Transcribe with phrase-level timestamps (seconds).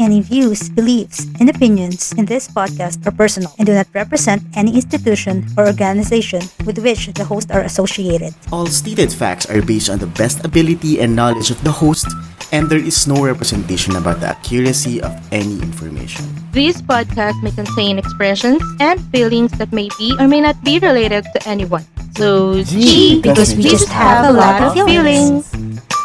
[0.00, 4.72] Any views, beliefs, and opinions in this podcast are personal and do not represent any
[4.72, 8.32] institution or organization with which the hosts are associated.
[8.48, 12.08] All stated facts are based on the best ability and knowledge of the host,
[12.48, 16.24] and there is no representation about the accuracy of any information.
[16.56, 21.28] This podcast may contain expressions and feelings that may be or may not be related
[21.36, 21.84] to anyone.
[22.16, 25.44] So, G, because we just have a lot of feelings.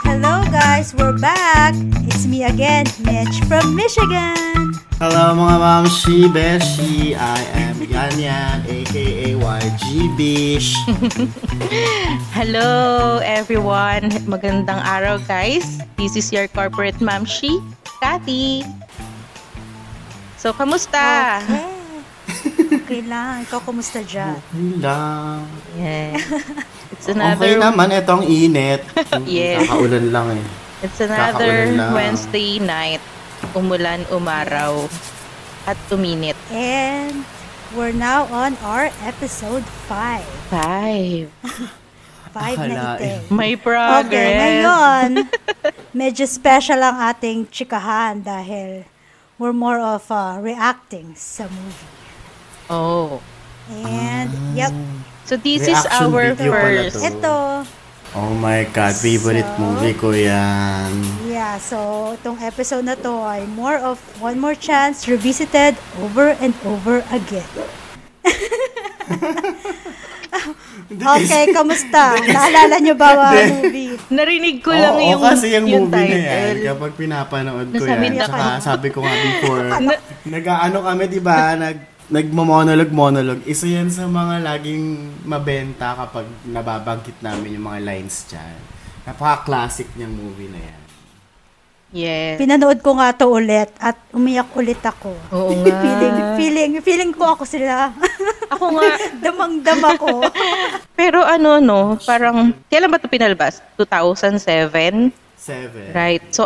[0.06, 1.74] Hello guys, we're back!
[2.06, 4.78] It's me again, Mitch from Michigan!
[5.02, 7.18] Hello mga mamshi, beshi!
[7.18, 9.84] I am Ganyan, aka YG
[10.14, 10.78] Bish.
[12.38, 14.14] Hello, everyone.
[14.30, 15.82] Magandang araw, guys.
[15.98, 17.58] This is your corporate mamshi,
[17.98, 18.62] Kathy.
[20.38, 21.42] So, kamusta?
[21.44, 21.75] Okay.
[22.48, 23.44] Okay lang.
[23.44, 24.38] Ikaw kumusta dyan?
[24.40, 25.46] Okay lang.
[25.74, 26.16] Yeah.
[26.92, 28.82] It's Okay another naman, itong init.
[29.26, 29.66] Yes.
[29.66, 30.46] Kakaulan lang eh.
[30.82, 31.74] It's another.
[31.92, 33.02] Wednesday night.
[33.52, 34.88] Umulan, umaraw,
[35.64, 36.38] at uminit.
[36.50, 37.26] And
[37.72, 40.24] we're now on our episode 5.
[40.50, 41.30] Five.
[42.32, 43.00] 5 na Akalain.
[43.00, 43.12] ite.
[43.30, 44.36] May Okay, progress.
[44.36, 45.10] ngayon,
[46.02, 48.84] medyo special ang ating chikahan dahil
[49.36, 51.95] we're more of uh, reacting sa movie.
[52.68, 53.22] Oh.
[53.68, 54.72] And, yep,
[55.24, 56.96] So this is Reaction our video pala first.
[56.96, 57.00] to.
[57.04, 57.36] ito,
[58.14, 59.58] Oh my God, favorite So?
[59.58, 60.92] movie ko yan.
[61.26, 66.54] yeah, so itong episode na to ay more of One More Chance revisited over and
[66.64, 67.48] over again.
[70.88, 72.16] okay, kamusta?
[72.30, 73.94] Naalala nyo ba ang movie?
[74.08, 76.64] Narinig ko lang Oo, yung, kasi yung, yung movie na yan, title.
[76.70, 79.66] kapag pinapanood ko Nasabi yan, niya tsaka ka- sabi ko nga before,
[80.24, 81.78] nag-ano kami, di ba, nag,
[82.10, 84.86] nagmo-monologue-monologue, isa yan sa mga laging
[85.26, 88.58] mabenta kapag nababanggit namin yung mga lines dyan.
[89.06, 90.82] Napaka-classic niyang movie na yan.
[91.96, 92.36] Yes.
[92.36, 95.16] Pinanood ko nga to ulit at umiyak ulit ako.
[95.32, 95.80] Oo nga.
[95.80, 97.96] feeling, feeling, feeling ko ako sila.
[98.54, 98.94] Ako nga.
[99.26, 100.22] Damang-dama ko.
[101.00, 103.58] Pero ano no, parang, kailan ba ito pinalabas?
[103.82, 105.10] 2007?
[105.34, 105.90] Seven.
[105.94, 106.22] Right.
[106.30, 106.46] So,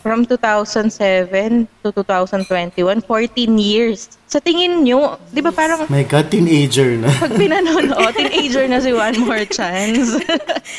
[0.00, 4.16] from 2007 to 2021, 14 years.
[4.28, 7.12] Sa tingin nyo, di ba parang My God, teenager na.
[7.12, 10.20] pag pinanonood, teenager na si One More Chance.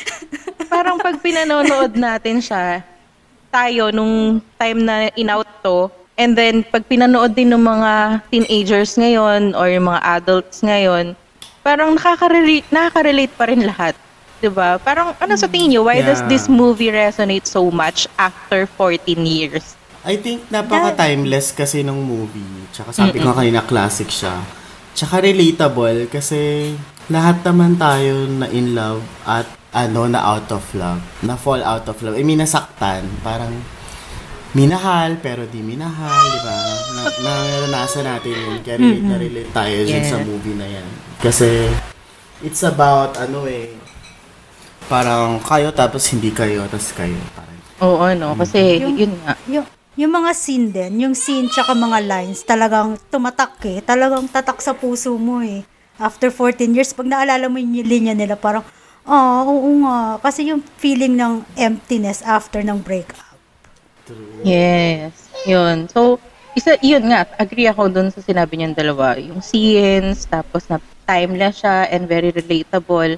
[0.72, 2.82] parang pag pinanonood natin siya,
[3.50, 7.92] tayo nung time na in-out to, and then pag pinanood din ng mga
[8.30, 11.14] teenagers ngayon or yung mga adults ngayon,
[11.66, 13.94] parang nakaka-relate, nakaka-relate pa rin lahat.
[14.36, 14.76] 'Di ba?
[14.76, 16.30] Parang ano sa tingin nyo, why does Yeah.
[16.30, 19.76] this movie resonate so much after 14 years?
[20.06, 22.70] I think napaka-timeless kasi ng movie.
[22.70, 24.38] Tsaka sabi ko nga kanina, classic siya.
[24.94, 26.72] Tsaka relatable kasi
[27.08, 31.02] lahat naman tayo na in love at ano, na out of love.
[31.20, 32.14] Na fall out of love.
[32.14, 33.02] I mean, nasaktan.
[33.20, 33.50] Parang
[34.54, 36.54] minahal pero di minahal, di ba?
[36.94, 38.56] Na, naranasan natin yun.
[38.62, 40.06] Kaya relate na relate tayo Yeah.
[40.06, 40.86] sa movie na yan.
[41.18, 41.66] Kasi
[42.40, 43.74] it's about ano eh,
[44.86, 47.18] parang kayo tapos hindi kayo, tapos kayo.
[47.34, 48.32] Parang, Oo, no?
[48.34, 49.34] Kasi Yung- yun nga.
[49.46, 49.66] yung,
[49.96, 53.78] yung mga scene din, yung scene tsaka mga lines, talagang tumatak eh.
[53.82, 55.66] Talagang tatak sa puso mo eh.
[55.96, 58.64] After 14 years, pag naalala mo yung linya nila, parang,
[59.04, 60.20] ah, oo nga.
[60.20, 63.24] Kasi yung feeling ng emptiness after ng breakup.
[64.44, 65.12] Yes.
[65.44, 65.88] Yun.
[65.90, 66.20] So,
[66.52, 69.16] isa, yun nga, agree ako dun sa sinabi niyang dalawa.
[69.18, 73.16] Yung scenes, tapos na timeless siya and very relatable.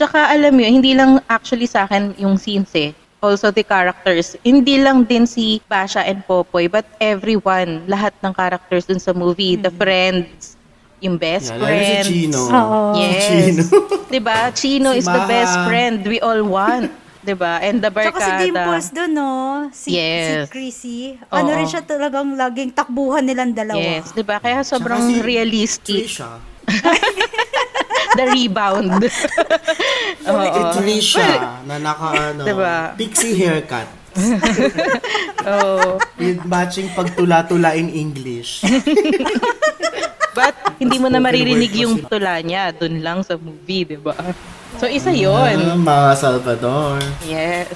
[0.00, 2.96] Tsaka alam mo, hindi lang actually sa akin yung scenes eh.
[3.20, 4.32] Also the characters.
[4.40, 9.60] Hindi lang din si Basha and Popoy, but everyone, lahat ng characters dun sa movie,
[9.60, 10.56] the friends,
[11.04, 12.08] yung best yeah, lalo si.
[12.08, 12.40] Chino.
[12.48, 12.80] Oo.
[12.96, 13.20] Yes.
[13.28, 13.62] Chino.
[14.08, 14.48] 'Di ba?
[14.52, 15.28] Chino Si is the Maha.
[15.28, 16.88] best friend we all want.
[17.20, 17.60] 'Di ba?
[17.60, 18.40] And the Tsaka si barkada.
[18.40, 19.32] Dimples dun, no?
[19.68, 20.48] Si, Yes.
[20.48, 21.00] si Chrissy.
[21.28, 21.56] Ano Oo.
[21.60, 23.76] rin siya talagang laging takbuhan nilang dalawa.
[23.80, 24.40] Yes, 'di ba?
[24.40, 26.40] Kaya sobrang Tsaka si realistic Trisha.
[28.12, 29.00] The rebound.
[30.28, 30.46] Oo.
[30.46, 31.28] Si Trisha
[31.64, 32.94] na naka ano, Diba?
[32.94, 33.86] pixie haircut.
[35.46, 35.96] Oo.
[36.16, 38.62] With matching pagtula-tula in English.
[40.30, 44.14] But hindi mo na maririnig yung tula niya dun lang sa movie, 'di ba?
[44.78, 45.18] So isa Ah,
[45.50, 45.82] 'yon.
[45.82, 47.02] mga Salvador.
[47.20, 47.66] Yes.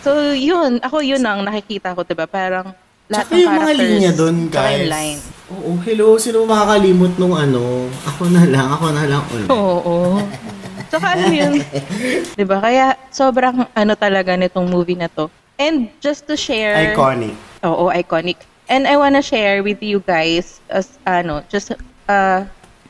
[0.00, 2.28] So yun, ako yun ang nakikita ko, 'di ba?
[2.28, 2.76] Parang
[3.06, 3.86] lahat Tsaka ng yung mga characters.
[3.86, 4.90] linya doon, tsaka yung guys.
[4.90, 5.20] line.
[5.46, 6.08] Oo, hello.
[6.18, 7.62] Sino makakalimot nung ano?
[8.04, 9.48] Ako na lang, ako na lang ulit.
[9.48, 10.18] Oo.
[10.86, 11.52] Tsaka ano yun,
[12.38, 12.62] 'di ba?
[12.62, 15.26] Kaya sobrang ano talaga nitong movie na to.
[15.56, 17.34] And just to share Iconic.
[17.62, 18.38] Oo, iconic.
[18.66, 21.74] And I wanna share with you guys as ano, just
[22.06, 22.46] a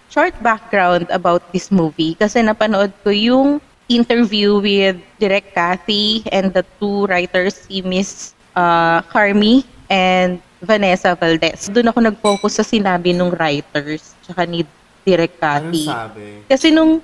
[0.09, 6.65] short background about this movie kasi napanood ko yung interview with Direk Cathy and the
[6.81, 11.69] two writers, si Miss uh, Carmi and Vanessa Valdez.
[11.69, 14.65] Doon ako nag-focus sa sinabi nung writers, tsaka ni
[15.07, 15.87] Direk Cathy.
[16.51, 16.99] Kasi nung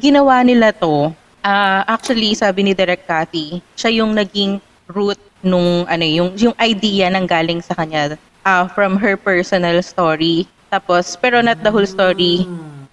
[0.00, 1.14] ginawa nila to,
[1.44, 4.58] ah, actually sabi ni Direk Cathy, siya yung naging
[4.90, 10.48] root nung ano yung yung idea nang galing sa kanya ah, from her personal story.
[10.72, 12.48] Tapos pero not the whole story.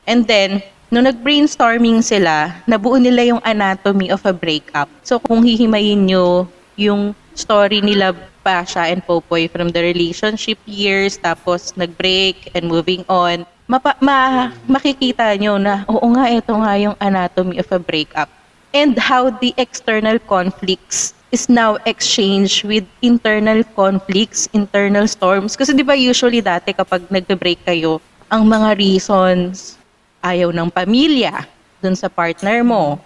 [0.05, 0.61] And then
[0.91, 4.91] nung nag-brainstorming sila, nabuo nila yung anatomy of a breakup.
[5.01, 6.45] So kung hihimayin nyo
[6.75, 13.45] yung story nila Basha and Popoy from the relationship years, tapos nag-break and moving on,
[13.69, 18.27] mapa, ma, makikita nyo na, oo nga, ito nga yung anatomy of a breakup.
[18.75, 25.55] And how the external conflicts is now exchanged with internal conflicts, internal storms.
[25.55, 29.79] Kasi di ba usually dati kapag nagbe-break kayo, ang mga reasons,
[30.23, 31.47] ayaw ng pamilya
[31.79, 32.99] dun sa partner mo.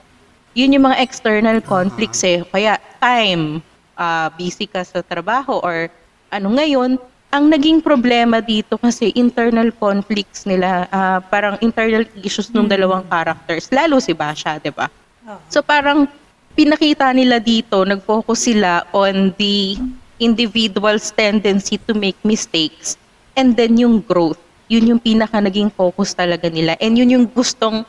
[0.57, 2.41] Yun yung mga external conflicts eh.
[2.49, 3.61] Kaya time,
[3.97, 5.89] ah, busy ka sa trabaho or
[6.31, 6.99] ano ngayon,
[7.35, 13.67] ang naging problema dito kasi internal conflicts nila, ah, parang internal issues ng dalawang characters,
[13.75, 14.87] lalo si Basha, 'di ba?
[15.49, 16.05] So parang
[16.53, 19.75] pinakita nila dito, nag-focus sila on the
[20.21, 22.95] individual's tendency to make mistakes
[23.35, 24.39] and then yung growth.
[24.71, 27.83] Yun yung pinaka naging focus talaga nila and yun yung gustong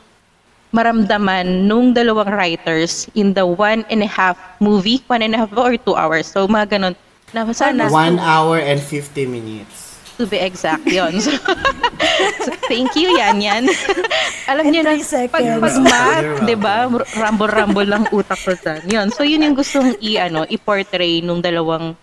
[0.71, 5.51] maramdaman nung dalawang writers in the one and a half movie, one and a half
[5.55, 6.27] or two hours.
[6.27, 6.95] So mga ganun.
[7.35, 9.87] Na sana, One hour and 50 minutes.
[10.17, 11.29] to be exact yon so,
[12.43, 13.63] so, thank you, yan yan.
[14.51, 14.97] Alam niyo na,
[15.29, 18.81] pag, pag math, di ba, rumble-rumble lang utak ko dyan.
[18.89, 19.07] Yun.
[19.13, 21.93] So, yun yung gustong i-ano, i-portray nung dalawang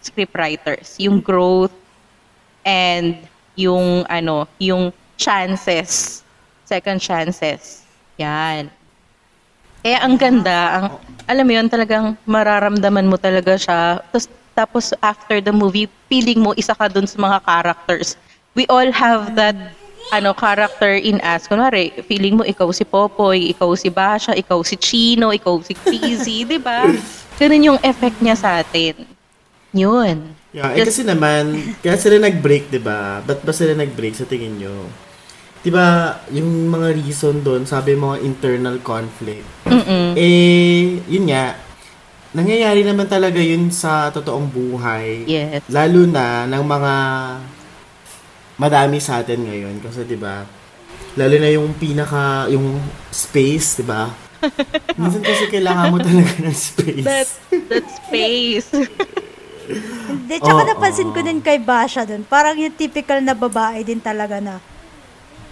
[0.00, 1.00] scriptwriters.
[1.02, 1.74] Yung growth
[2.62, 3.18] and
[3.58, 6.22] yung ano, yung chances,
[6.64, 7.83] second chances.
[8.18, 8.70] Yan.
[9.84, 10.84] Eh, ang ganda, ang,
[11.28, 14.00] alam mo yun, talagang mararamdaman mo talaga siya.
[14.08, 14.24] Tapos,
[14.54, 18.14] tapos after the movie, feeling mo isa ka dun sa mga characters.
[18.54, 19.58] We all have that
[20.14, 21.50] ano character in us.
[21.50, 26.44] Kunwari, feeling mo ikaw si Popoy, ikaw si Basha, ikaw si Chino, ikaw si Cheesy,
[26.54, 26.86] di ba?
[27.36, 28.94] Ganun yung effect niya sa atin.
[29.74, 30.32] Yun.
[30.54, 33.18] Yeah, eh Just- kasi naman, kaya sila nag-break, 'di ba?
[33.26, 34.86] Ba't ba sila nag-break sa tingin nyo?
[35.64, 39.48] 'Di ba, yung mga reason doon, sabi mo internal conflict.
[39.64, 40.12] Mm-mm.
[40.12, 41.56] Eh, yun nga,
[42.36, 45.24] nangyayari naman talaga yun sa totoong buhay.
[45.24, 45.64] Yes.
[45.72, 46.94] Lalo na ng mga
[48.60, 50.44] madami sa atin ngayon kasi 'di ba?
[51.16, 52.76] Lalo na yung pinaka yung
[53.08, 54.12] space, 'di ba?
[55.00, 57.08] Minsan kasi kailangan mo talaga ng space.
[57.08, 57.28] That,
[57.72, 58.68] that space.
[60.04, 60.68] Hindi, tsaka Oo.
[60.76, 64.60] napansin ko din kay Basha dun, parang yung typical na babae din talaga na,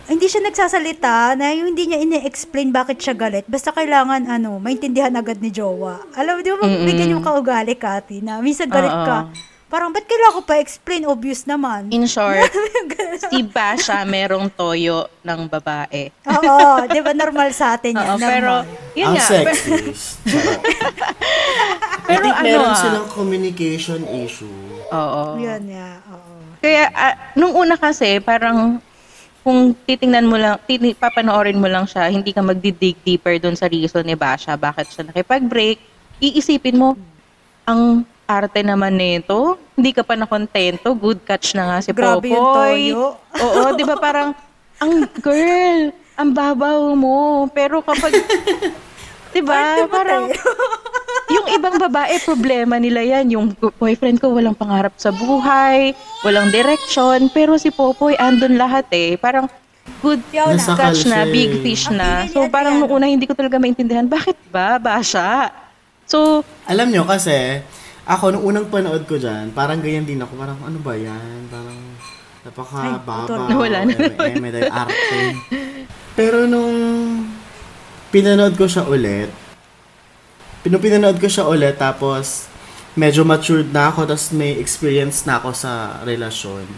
[0.09, 3.47] hindi siya nagsasalita, na yung hindi niya ine-explain bakit siya galit.
[3.47, 6.03] Basta kailangan, ano, maintindihan agad ni Jowa.
[6.15, 6.87] Alam mo, di ba, Mm-mm.
[6.87, 9.07] bigyan yung kaugali, Kati, na minsan galit Oo.
[9.07, 9.19] ka.
[9.73, 11.09] Parang, ba't kailangan ko pa explain?
[11.09, 11.89] Obvious naman.
[11.89, 12.45] In short,
[13.33, 16.13] si Basha merong toyo ng babae.
[16.29, 18.05] Oo, di ba, normal sa atin yan.
[18.05, 18.29] Oo, normal.
[18.29, 18.53] pero,
[18.93, 19.27] yun Ang nga.
[19.33, 20.21] sexist.
[20.29, 20.61] Charot.
[22.03, 22.77] I Pero think ano meron ah.
[22.77, 24.53] silang communication issue.
[24.93, 25.41] Oo.
[25.41, 26.33] Yun, yeah, oo.
[26.61, 28.77] Kaya, ah, nung una kasi, parang,
[29.43, 33.67] kung titingnan mo lang, tini, papanoorin mo lang siya, hindi ka magdidig deeper dun sa
[33.67, 35.83] reason ni Basha, bakit siya nakipag-break,
[36.23, 36.95] iisipin mo,
[37.67, 42.39] ang arte naman nito, hindi ka pa nakontento, good catch na nga si Grabe yung
[42.39, 42.95] Popoy.
[42.95, 43.19] toyo.
[43.43, 44.31] Oo, di ba parang,
[44.79, 48.15] ang girl, ang babaw mo, pero kapag,
[49.33, 50.29] di ba, parang,
[51.35, 53.33] yung ibang babae, problema nila yan.
[53.33, 53.47] Yung
[53.81, 59.17] boyfriend ko walang pangarap sa buhay, walang direction, pero si Popoy andun lahat eh.
[59.17, 59.49] Parang
[60.05, 60.21] good.
[60.33, 61.63] Nasakal catch na, big eh.
[61.65, 62.29] fish na.
[62.29, 65.51] So parang nung una hindi ko talaga maintindihan, bakit ba, Basha?
[66.05, 67.63] So, Alam nyo kasi,
[68.05, 70.35] ako nung unang panood ko dyan, parang ganyan din ako.
[70.35, 71.49] Parang ano ba yan?
[71.49, 71.81] Parang
[72.43, 73.47] napaka-baba.
[73.49, 73.95] Ay, wala na.
[73.95, 75.21] Eme, eme, arte.
[76.13, 76.75] Pero nung
[78.13, 79.33] pinanood ko siya ulit,
[80.69, 82.47] nung pinanood ko siya ulit, tapos
[82.95, 86.69] medyo matured na ako, tapos may experience na ako sa relasyon.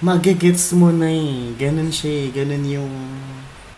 [0.00, 1.52] Magigets mo na eh.
[1.60, 2.26] Ganun siya eh.
[2.32, 2.92] Ganun yung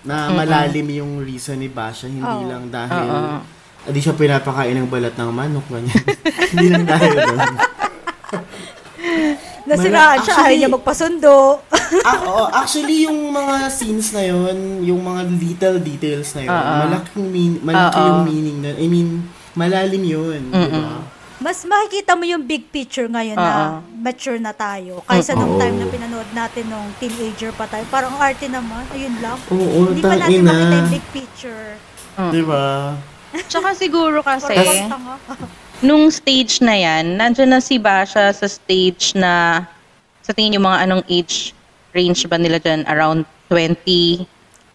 [0.02, 2.06] na malalim yung reason ni Basha.
[2.06, 2.46] Hindi Oo.
[2.46, 3.42] lang dahil
[3.82, 5.66] hindi siya pinapakain ng balat ng manok.
[5.66, 6.04] Ganyan.
[6.54, 7.54] hindi lang dahil doon.
[9.62, 11.34] Nasiraan siya, ayaw Actually- niya magpasundo.
[12.08, 16.72] ah, oo, actually, yung mga scenes na yon yung mga little details na yun, Oo.
[16.86, 18.08] malaking mean, malaki Oo.
[18.08, 18.76] yung meaning nun.
[18.76, 19.08] I mean,
[19.54, 20.42] malalim yun.
[20.50, 20.98] di ba?
[21.42, 25.02] Mas makikita mo yung big picture ngayon na mature na tayo.
[25.10, 25.60] Kaysa nung Oo.
[25.60, 27.82] time na pinanood natin nung teenager pa tayo.
[27.90, 29.38] Parang arte naman, ayun lang.
[29.50, 31.66] Oo, Hindi pa natin makita yung big picture.
[32.30, 32.94] Di ba?
[33.48, 34.54] tsaka siguro kasi.
[35.82, 39.66] nung stage na yan, nandyan na si Basha sa stage na,
[40.22, 41.50] sa tingin niyo mga anong age
[41.90, 42.86] range ba nila dyan?
[42.86, 44.24] Around 20,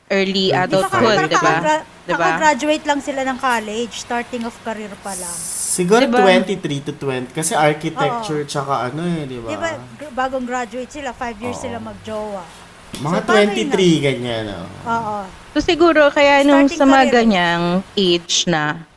[0.07, 1.55] early adulthood, di ba?
[1.57, 2.39] Kaka- Di ba?
[2.39, 5.35] Kaka-graduate lang sila ng college, starting of career pa lang.
[5.67, 6.23] Siguro Diba?
[6.23, 7.35] 23 to 20.
[7.35, 9.49] Kasi architecture tsaka ano eh, di ba?
[9.51, 11.63] Di ba, g- bagong graduate sila, five years Oo.
[11.67, 12.43] sila mag-jowa.
[12.95, 14.43] Mga So, paano 23, ganyan.
[14.49, 14.65] Oh.
[14.87, 15.17] Oo.
[15.51, 18.87] So siguro kaya nung Starting sa mga ganyang age na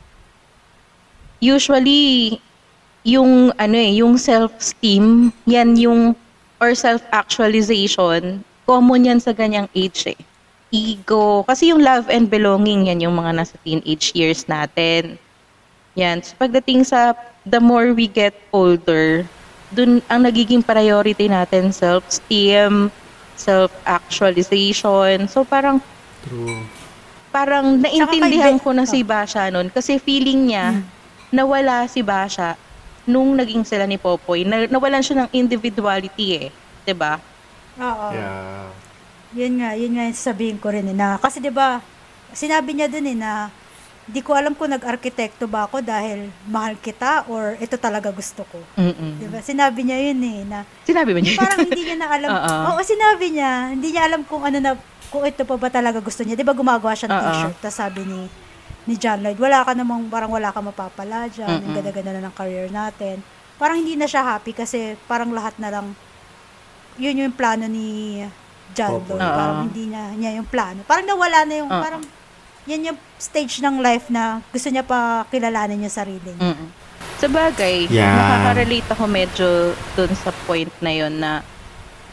[1.41, 2.37] usually
[3.01, 6.13] yung ano eh, yung self-esteem, yan yung
[6.61, 10.19] or self-actualization, common yan sa ganyang age eh.
[10.71, 15.19] Ego, kasi yung love and belonging yan yung mga nasa teenage years natin.
[15.99, 16.23] Yan.
[16.23, 17.11] So pagdating sa
[17.43, 19.27] the more we get older,
[19.75, 22.87] dun ang nagiging priority natin self-esteem,
[23.35, 25.27] self-actualization.
[25.27, 25.83] So parang
[26.23, 26.63] True.
[27.35, 30.79] parang naintindihan ko na si Basha noon kasi feeling niya
[31.31, 32.59] nawala si Basha
[33.07, 34.43] nung naging sila ni Popoy.
[34.45, 36.47] Na, nawalan siya ng individuality eh.
[36.85, 37.17] 'Di ba?
[37.79, 38.07] Oo.
[38.13, 38.69] Yeah.
[39.31, 41.79] Yun nga, yun nga yung sabihin ko rin eh, na, kasi 'di ba
[42.31, 43.47] sinabi niya dun eh na,
[44.03, 48.59] di ko alam kung nag-arkitekto ba ako dahil mahal kita or ito talaga gusto ko.
[48.75, 49.17] Mm-mm.
[49.17, 51.33] 'Di ba Sinabi niya yun eh, na Sinabi ba niya?
[51.39, 52.29] parang hindi niya na alam.
[52.29, 52.53] Oo.
[52.75, 54.71] Oo, sinabi niya, hindi niya alam kung ano na,
[55.07, 56.35] kung ito pa ba talaga gusto niya.
[56.35, 57.23] 'Di ba gumagawa siya ng Oo.
[57.31, 58.19] t-shirt, tapos sabi ni
[58.91, 61.75] ni John Lloyd, wala ka namang, parang wala ka mapapala dyan, ang Mm-mm.
[61.79, 63.23] ganda-ganda na ng career natin.
[63.55, 65.95] Parang hindi na siya happy kasi parang lahat na lang,
[66.99, 68.19] yun yung plano ni
[68.75, 68.99] John.
[68.99, 69.15] Lloyd.
[69.15, 69.23] Oo.
[69.23, 70.83] Parang hindi niya, niya yung plano.
[70.83, 71.79] Parang nawala na yung, Oo.
[71.79, 72.03] parang,
[72.67, 76.51] yan yung stage ng life na gusto niya pa kilalanin yung sarili niya.
[76.51, 76.67] Mm-mm.
[77.17, 78.11] Sa bagay, Yeah.
[78.11, 79.47] nakaka-relate ako medyo
[79.95, 81.41] dun sa point na yon na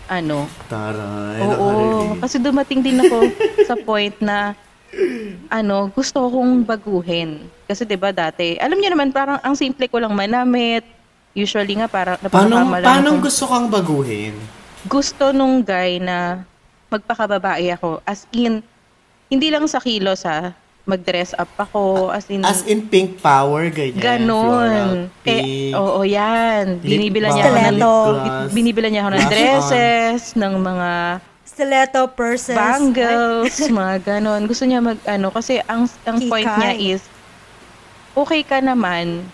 [0.09, 1.45] ano, Taray.
[1.45, 3.29] Oo, kasi dumating din ako
[3.69, 4.57] sa point na
[5.51, 7.45] ano, gusto kong baguhin.
[7.65, 10.85] Kasi 'di ba dati, alam niyo naman parang ang simple ko lang manamit.
[11.33, 13.23] Usually nga parang Paano, paano ako.
[13.23, 14.35] gusto kang baguhin?
[14.85, 16.43] Gusto nung guy na
[16.89, 18.01] magpakababae ako.
[18.03, 18.65] As in,
[19.29, 20.57] hindi lang sa kilos ha.
[20.89, 22.09] Mag-dress up ako.
[22.09, 24.01] As in, As in pink power, ganyan.
[24.01, 25.13] ganon.
[25.21, 26.81] Eh, oo, yan.
[26.81, 30.91] Binibilan balm, niya ako ng, binibilan niya ako ng dresses, ng mga
[31.59, 32.55] Stiletto, purses.
[32.55, 34.47] bangles, mga ganon.
[34.47, 36.31] Gusto niya mag, ano, kasi ang, ang Kikay.
[36.31, 37.03] point niya is,
[38.15, 39.27] okay ka naman,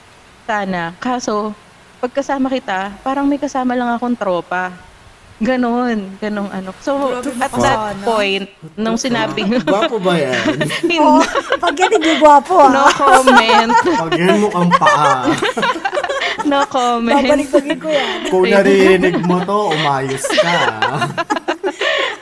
[0.49, 0.97] sana.
[0.97, 1.52] Kaso,
[2.00, 4.73] pagkasama kita, parang may kasama lang akong tropa.
[5.37, 6.73] Ganon, ganong ano.
[6.81, 10.64] So, Grabe at that point, nung sinabing, Gwapo ba yan?
[10.81, 11.21] hindi, Oo,
[11.61, 12.73] pag yan hindi gwapo ah.
[12.73, 15.28] no comment, Pag yan mo kang paa.
[16.49, 17.21] no comment.
[17.21, 18.16] Babalik-bagin ko yan.
[18.33, 20.57] Kung naririnig mo to, umayos ka.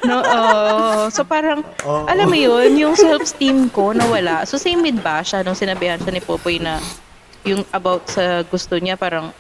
[0.02, 1.06] No, oo.
[1.14, 2.04] So parang, Oo.
[2.10, 4.42] alam mo yun, yung self-esteem ko nawala.
[4.44, 6.82] So same with Basha, nung sinabihan siya ni Popoy na
[7.46, 9.30] yung about sa gusto niya, parang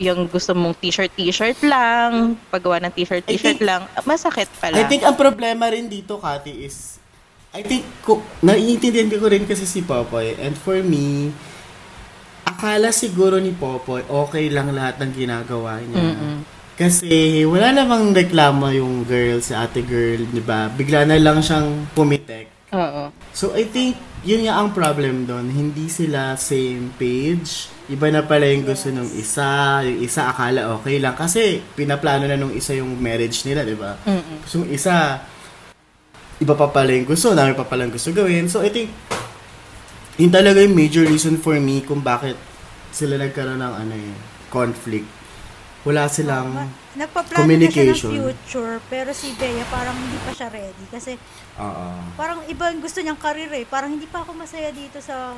[0.00, 4.80] yung gusto mong t-shirt, t-shirt lang, paggawa ng t-shirt, t-shirt think- lang, masakit pala.
[4.80, 6.96] I think ang problema rin dito, Kati, is
[7.50, 10.38] I think, ko, naiintindihan ko rin kasi si Popoy.
[10.38, 11.34] And for me,
[12.46, 15.98] akala siguro ni Popoy, okay lang lahat ng ginagawa niya.
[16.14, 16.36] Mm-mm.
[16.80, 20.72] Kasi wala namang reklamo yung girl, si ate girl, di ba?
[20.72, 22.72] Bigla na lang siyang pumitek.
[22.72, 23.12] Oo.
[23.36, 25.52] So I think, yun nga ang problem doon.
[25.52, 27.68] Hindi sila same page.
[27.92, 29.84] Iba na pala yung gusto nung isa.
[29.84, 31.12] Yung isa akala okay lang.
[31.20, 34.00] Kasi pinaplano na nung isa yung marriage nila, di ba?
[34.48, 35.20] So yung isa,
[36.40, 37.36] iba pa pala yung gusto.
[37.36, 38.48] Dami pa pala yung gusto gawin.
[38.48, 38.88] So I think,
[40.16, 42.40] yun talaga yung major reason for me kung bakit
[42.88, 44.16] sila nagkaroon ng ano eh,
[44.48, 45.19] conflict.
[45.80, 46.52] Wala silang...
[46.90, 48.10] Nagpaplano na siya Communication.
[48.10, 50.84] ng future, pero si Bea parang hindi pa siya ready.
[50.90, 51.16] Kasi
[51.56, 51.86] Oo.
[52.18, 53.64] parang iba yung gusto niyang career eh.
[53.64, 55.32] Parang hindi pa ako masaya dito sa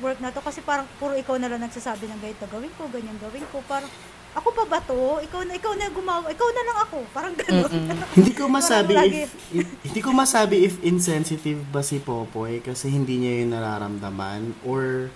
[0.00, 3.16] work na to kasi parang puro ikaw na lang nagsasabi ng ganito gawin ko, ganyan
[3.16, 3.62] gawin ko.
[3.64, 3.88] Parang
[4.36, 5.16] ako pa ba to?
[5.24, 6.98] Ikaw na ikaw na gumawa, ikaw na lang ako.
[7.08, 7.72] Parang gano'n.
[8.20, 13.16] Hindi ko masabi if, if- hindi ko masabi if insensitive ba si Popoy kasi hindi
[13.16, 15.08] niya yung nararamdaman or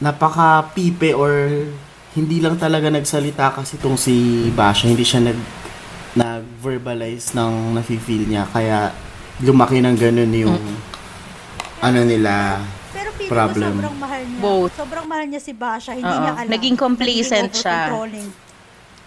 [0.00, 1.68] napaka-pipe or
[2.10, 5.38] hindi lang talaga nagsalita kasi tong si Basha, hindi siya nag
[6.10, 8.90] nag-verbalize ng nafe-feel niya kaya
[9.38, 10.58] lumaki ng ganun yung
[11.78, 12.58] ano nila
[12.90, 13.72] Pero feeling Problem.
[13.72, 14.40] ko sobrang mahal niya.
[14.42, 14.72] Both.
[14.74, 16.18] Sobrang mahal niya si Basha, hindi Oo.
[16.18, 16.50] niya alam.
[16.50, 17.80] Naging complacent Naging siya.
[17.94, 18.28] Naging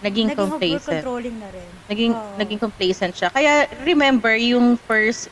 [0.04, 1.04] Naging complacent.
[1.36, 1.70] na rin.
[1.92, 2.36] Naging, Oo.
[2.40, 3.30] naging complacent siya.
[3.30, 3.52] Kaya
[3.84, 5.28] remember yung first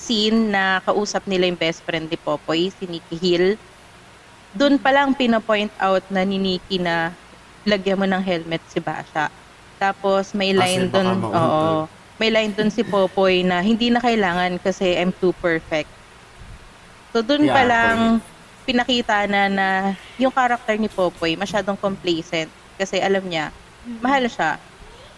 [0.00, 3.60] scene na kausap nila yung best friend ni Popoy, si Nikki Hill.
[4.50, 7.14] Doon pa lang pinapoint out na ni Nikki na
[7.62, 9.30] lagyan mo ng helmet si Basha.
[9.76, 11.86] Tapos may Kasi line doon, oo.
[12.20, 15.88] May line doon si Popoy na hindi na kailangan kasi I'm too perfect.
[17.10, 17.98] So doon Yeah, pa lang
[18.62, 19.66] pinakita na na
[20.14, 23.50] yung character ni Popoy masyadong complacent kasi alam niya
[23.98, 24.60] mahal siya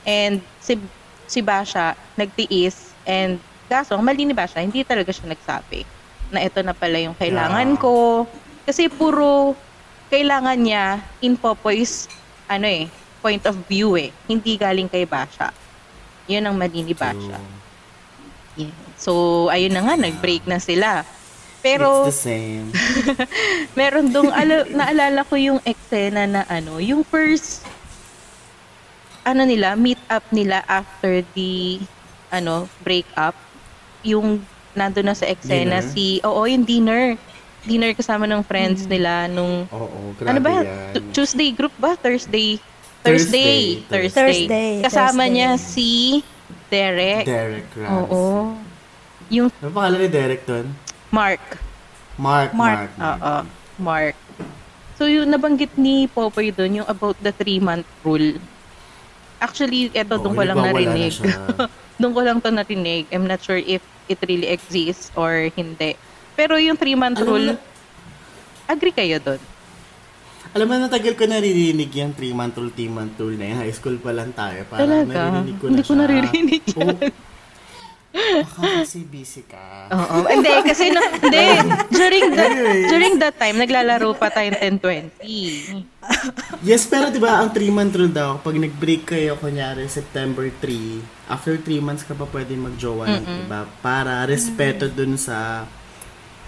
[0.07, 0.79] and si
[1.27, 3.37] si Basha nagtiis and
[3.69, 5.85] kaso ang mali ni Basha hindi talaga siya nagsabi
[6.33, 7.83] na ito na pala yung kailangan Yeah.
[7.83, 7.91] ko
[8.69, 9.59] kasi puro
[10.13, 12.07] kailangan niya in Popoy's
[12.47, 12.87] ano eh
[13.23, 15.51] point of view eh hindi galing kay Basha
[16.31, 17.41] yun ang mali ni Basha
[18.57, 18.73] Yeah.
[19.01, 21.09] So, ayun na nga, nag-break na sila.
[21.65, 22.67] Pero, It's the same.
[23.79, 27.65] meron dong, ala, naalala ko yung eksena na ano, yung first,
[29.23, 31.81] ano nila, meet up nila after the,
[32.29, 33.39] ano, break up.
[34.05, 34.43] Yung,
[34.75, 35.93] nandun na sa eksena Dinner?
[35.95, 37.17] si, oo, yung dinner.
[37.63, 40.67] Dinner kasama ng friends nila nung, Oo, grabe ano ba, yan.
[40.93, 41.95] Tu- Tuesday group ba?
[41.95, 42.59] Thursday?
[43.01, 43.83] Thursday.
[43.87, 44.11] Thursday.
[44.11, 44.73] Thursday.
[44.81, 45.31] Kasama Thursday.
[45.33, 45.91] niya si
[46.67, 47.23] Derek.
[47.23, 48.11] Derek Ramsey.
[48.11, 48.23] Oo.
[49.29, 50.67] Yung Ano pangalan ni Derek doon?
[51.09, 51.43] Mark.
[52.17, 52.91] Mark, Mark.
[52.91, 53.19] Mark.
[53.19, 53.35] Oo.
[53.79, 54.17] Mark.
[54.95, 58.39] So yung nabanggit ni Popoy doon, yung about the three-month rule.
[59.39, 61.11] Actually, eto Oo, doon ko lang na narinig.
[61.13, 61.35] siya.
[62.01, 63.11] doon ko lang to narinig.
[63.11, 65.99] I'm not sure if it really exists or hindi.
[66.33, 67.61] Pero yung three-month Alam rule, na-
[68.67, 69.41] agree kayo doon?
[70.53, 73.59] Alam mo, natagal ko naririnig yung 3-month rule, 3-month rule na yun.
[73.59, 74.65] High school pa lang tayo.
[74.67, 75.17] Parang Talaga?
[75.33, 76.01] naririnig ko na Hindi ko siya.
[76.03, 76.97] naririnig yan.
[78.13, 79.89] Baka kasi busy ka.
[79.89, 80.29] Oo.
[80.29, 81.47] Hindi, kasi no, hindi.
[81.97, 82.53] During that,
[82.87, 85.25] during that time, naglalaro pa tayong 10-20.
[86.61, 91.01] Yes, pero di ba ang 3-month rule daw, pag nag-break kayo, kunyari September 3,
[91.33, 95.65] after 3 months ka pa pwede mag-jowa ng iba para respeto dun sa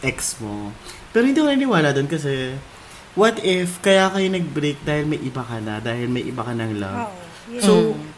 [0.04, 0.70] ex mo.
[1.10, 2.52] Pero hindi ko naniniwala dun kasi
[3.14, 6.72] what if kaya kayo nag-break dahil may iba ka na, dahil may iba ka ng
[6.76, 7.08] love.
[7.08, 7.22] Oo,
[7.54, 7.62] yeah.
[7.62, 7.72] So,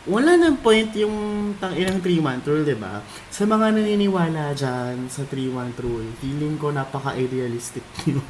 [0.06, 1.14] wala nang point yung
[1.58, 3.02] tanginang 3-month rule, di ba?
[3.28, 8.22] Sa mga naniniwala dyan sa 3-month rule, feeling ko napaka-idealistic nyo.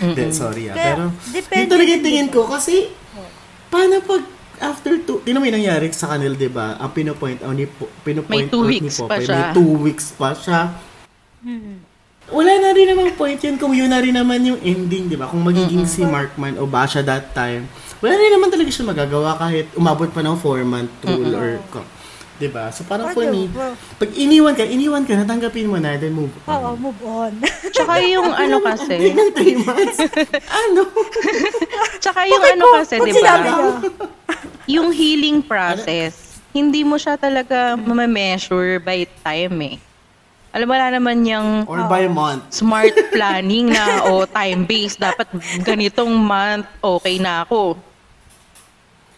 [0.00, 0.76] Hindi, sorry ah.
[0.78, 2.88] Pero, depende yun talaga tingin ko kasi,
[3.68, 4.24] paano pag
[4.58, 6.78] after two, tingnan mo yung nangyari sa kanil, di ba?
[6.80, 9.36] Ang pinopoint out ni, Po- pinopoint May two out ni weeks Popoy, pa siya.
[9.36, 10.60] May two weeks pa siya.
[12.28, 15.32] Wala na rin namang point yun kung yun na rin naman yung ending, di ba?
[15.32, 17.64] Kung magiging si Markman o Basha that time,
[18.04, 21.88] wala rin naman talaga siya magagawa kahit umabot pa ng 4-month rule or, ko-
[22.38, 22.70] di ba?
[22.70, 23.50] So parang for me,
[23.98, 26.52] pag iniwan ka, iniwan ka, natanggapin mo na, then move on.
[26.52, 27.32] Oo, move on.
[27.74, 29.98] Tsaka yung ano kasi, Break ng 3 months.
[30.68, 30.80] ano?
[31.98, 33.34] tsaka yung ano kasi, di ba?
[34.78, 39.76] yung healing process, hindi mo siya talaga ma-measure by time eh.
[40.48, 42.50] Alam mo na naman yung Or by month.
[42.50, 44.96] smart planning na o time-based.
[44.98, 45.28] Dapat
[45.60, 47.76] ganitong month, okay na ako.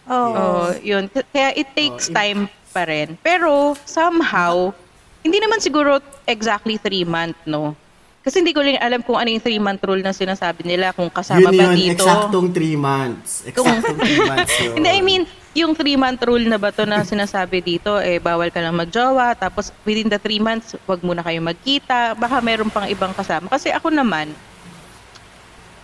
[0.05, 1.07] Oh, yun.
[1.07, 3.15] K- Kaya it takes Oh, time pa rin.
[3.17, 4.75] Pero somehow,
[5.21, 7.79] hindi naman siguro exactly three month, no?
[8.21, 11.09] Kasi hindi ko lang alam kung ano yung three month rule na sinasabi nila, kung
[11.09, 12.05] kasama Yun ba yun, dito.
[12.05, 13.31] eksaktong 3 months.
[13.47, 14.75] Eksaktong 3 months yun.
[14.77, 18.49] Hindi, I mean, yung three month rule na ba to na sinasabi dito, eh, bawal
[18.49, 22.87] ka lang magjowa, tapos within the three months, wag muna kayo magkita, baka meron pang
[22.87, 23.49] ibang kasama.
[23.49, 24.31] Kasi ako naman,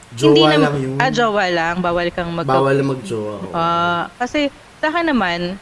[0.09, 0.96] hindi Jowa nam- lang yun.
[0.96, 3.42] Ah, jowa lang, bawal kang mag Bawal mag-jowa.
[3.42, 3.52] oo.
[3.52, 4.48] Ah, kasi
[4.79, 5.59] sa akin naman,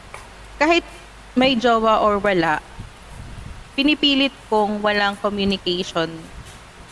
[0.55, 0.85] kahit
[1.33, 2.61] may jowa or wala,
[3.73, 6.07] pinipilit kong walang communication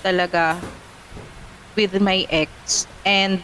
[0.02, 0.60] talaga
[1.74, 2.84] with my ex.
[3.02, 3.40] And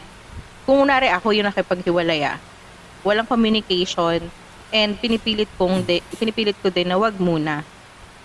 [0.66, 2.36] kung unari ako yung nakipaghiwalay ah,
[3.04, 4.28] walang communication
[4.70, 7.66] and pinipilit kong di, pinipilit ko din na wag muna.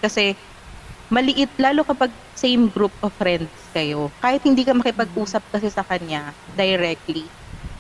[0.01, 0.37] Kasi
[1.09, 4.11] maliit lalo kapag same group of friends kayo.
[4.21, 7.25] Kahit hindi ka makipag-usap kasi sa kanya directly,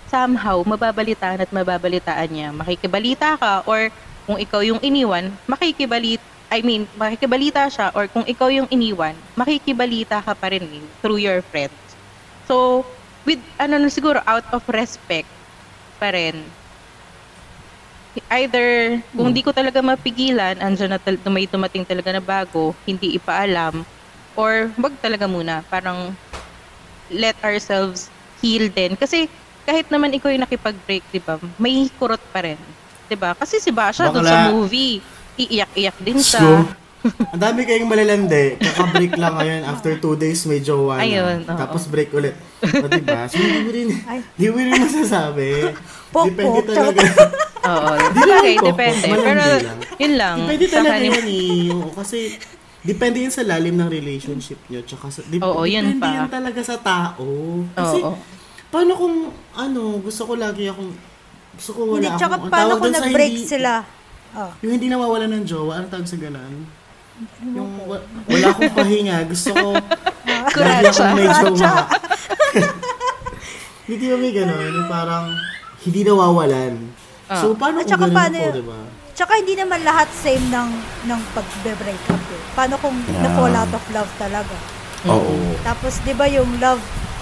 [0.08, 2.48] somehow mababalitaan at mababalitaan niya.
[2.54, 3.90] Makikibalita ka or
[4.24, 6.22] kung ikaw yung iniwan, makikibalit
[6.54, 11.18] I mean, makikibalita siya or kung ikaw yung iniwan, makikibalita ka pa rin eh, through
[11.18, 11.74] your friends.
[12.46, 12.86] So,
[13.26, 15.26] with ano siguro out of respect
[15.98, 16.46] pa rin.
[18.30, 23.14] Either kung di ko talaga mapigilan, andyan na tal- may dumating talaga na bago, hindi
[23.14, 23.82] ipaalam,
[24.34, 26.14] or wag talaga muna, parang
[27.10, 28.06] let ourselves
[28.38, 28.94] heal din.
[28.94, 29.26] Kasi
[29.64, 32.60] kahit naman ikaw yung nakipag-break, di ba, may kurot pa rin.
[33.06, 33.34] Di ba?
[33.34, 35.00] Kasi si Basha doon sa movie,
[35.34, 36.40] iiyak-iyak din siya.
[36.40, 36.48] So,
[37.36, 38.56] ang dami kayong malalandi.
[38.56, 39.62] Kaka-break lang ngayon.
[39.68, 41.04] After two days, may jowa na.
[41.04, 41.52] Ayun, oo.
[41.52, 42.32] Tapos break ulit.
[42.64, 43.28] O, diba?
[43.28, 43.88] So, hindi mo rin,
[44.36, 45.76] hindi mo rin masasabi.
[46.14, 47.02] Pok, Depende pok, talaga.
[47.74, 47.90] Oo.
[48.06, 49.06] Di Okay, naman po, depende.
[49.08, 49.78] Pero, lang.
[49.96, 50.36] yun lang.
[50.38, 51.74] Depende talaga kanim- yan eh.
[51.74, 52.18] Oo, kasi,
[52.80, 54.80] depende yun sa lalim ng relationship nyo.
[54.80, 56.14] Tsaka sa, dip- Oo, yun depende pa.
[56.14, 57.26] yan talaga sa tao.
[57.72, 58.14] Kasi, Oo.
[58.68, 59.16] paano kung,
[59.52, 60.92] ano, gusto ko lagi akong,
[61.52, 63.72] gusto ko wala Hindi, akong, tsaka ang paano tawag kung dun sa nag-break hindi- sila?
[64.34, 64.50] Oh.
[64.60, 66.54] Yung hindi nawawala ng jowa, ano tawag sa ganun?
[67.48, 70.90] Yung wa- wala akong pahinga, gusto ko lagi Kuratsa.
[71.00, 71.74] akong may jowa.
[73.84, 74.72] Hindi ba may gano'n?
[74.72, 75.26] Yung parang
[75.84, 76.74] hindi nawawalan.
[77.26, 78.54] So, paano At kung paano ako, yun?
[78.58, 78.80] diba?
[79.14, 80.70] Tsaka hindi naman lahat same ng
[81.06, 82.42] ng pagbe-break up eh.
[82.52, 84.56] Paano kung na-fall out of love talaga?
[85.06, 85.54] Oo.
[85.62, 86.80] Tapos, di ba yung love,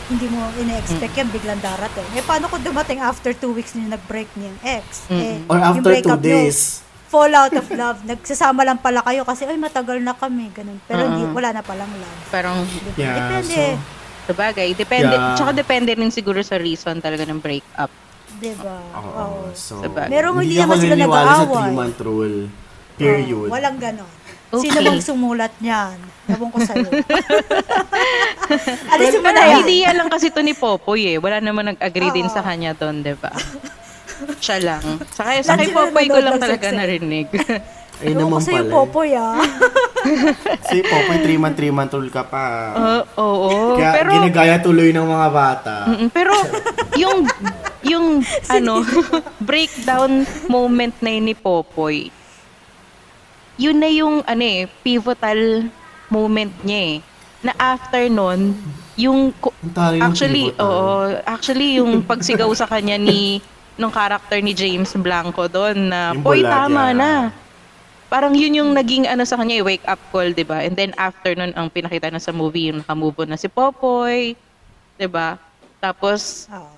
[0.09, 2.07] hindi mo ina-expect yan, biglang darating.
[2.12, 5.05] Eh, paano kung dumating after two weeks niyo nag-break niyo yung ex?
[5.09, 6.81] Eh, Or after two breakup niyo, days.
[7.07, 8.01] fall out of love.
[8.09, 10.48] Nagsasama lang pala kayo kasi, ay, matagal na kami.
[10.51, 10.81] Ganun.
[10.83, 12.18] Pero hindi, wala na palang love.
[12.29, 12.98] Parang, Diba?
[12.98, 13.53] Yeah, Depende.
[13.55, 13.81] so-
[14.25, 15.35] sabagay, depende, Yeah.
[15.35, 17.90] tsaka depende rin siguro sa reason talaga ng breakup.
[18.42, 18.76] Diba?
[18.92, 19.11] Oo.
[19.14, 19.40] Oo.
[19.55, 20.11] So, Sabagay.
[20.11, 21.55] Merong hindi ako naman sila naniniwala sa nag-aaway.
[21.62, 22.38] three-month rule.
[22.92, 23.48] Period.
[23.48, 24.11] Oo, walang ganon.
[24.52, 24.68] Okay.
[24.68, 25.96] Sino bang sumulat niyan?
[26.28, 26.88] Ewan ko sa'yo.
[28.92, 29.64] Alisin mo na yan.
[29.64, 31.16] idea lang kasi to ni Popoy eh.
[31.16, 32.35] Wala naman nag-agree din Oo.
[32.35, 33.33] sa kanya doon, di ba?
[34.38, 34.85] Siya lang.
[35.09, 37.33] Sa kay, sa kay Popoy ko lang ng talaga narinig.
[38.00, 38.72] Ay ko naman sa'yo, pala.
[38.72, 39.37] Popoy ah.
[40.70, 42.44] Si Popoy, three-month, three-month rule ka pa.
[42.74, 43.52] Oo, oo.
[43.78, 45.74] Kaya pero, ginagaya tuloy ng mga bata.
[46.11, 46.35] Pero,
[46.98, 47.28] yung,
[47.87, 48.07] yung,
[48.57, 48.83] ano,
[49.50, 52.11] breakdown moment na yun ni Popoy,
[53.61, 55.70] yun na yung, ano eh, pivotal
[56.11, 56.96] moment niya eh.
[57.42, 58.55] Na after nun,
[58.98, 59.31] yung,
[60.02, 63.38] actually, oo, actually, yung pagsigaw sa kanya ni,
[63.78, 67.12] nung character ni James Blanco doon na, Poy, tama yeah." na.
[68.12, 70.61] Parang yun yung naging ano sa kanya, eh, wake up call, 'di ba?
[70.61, 74.37] And then after nun ang pinakita na sa movie, yung nakamove on na si Popoy,
[75.01, 75.40] 'di ba?
[75.81, 76.68] Tapos Oo.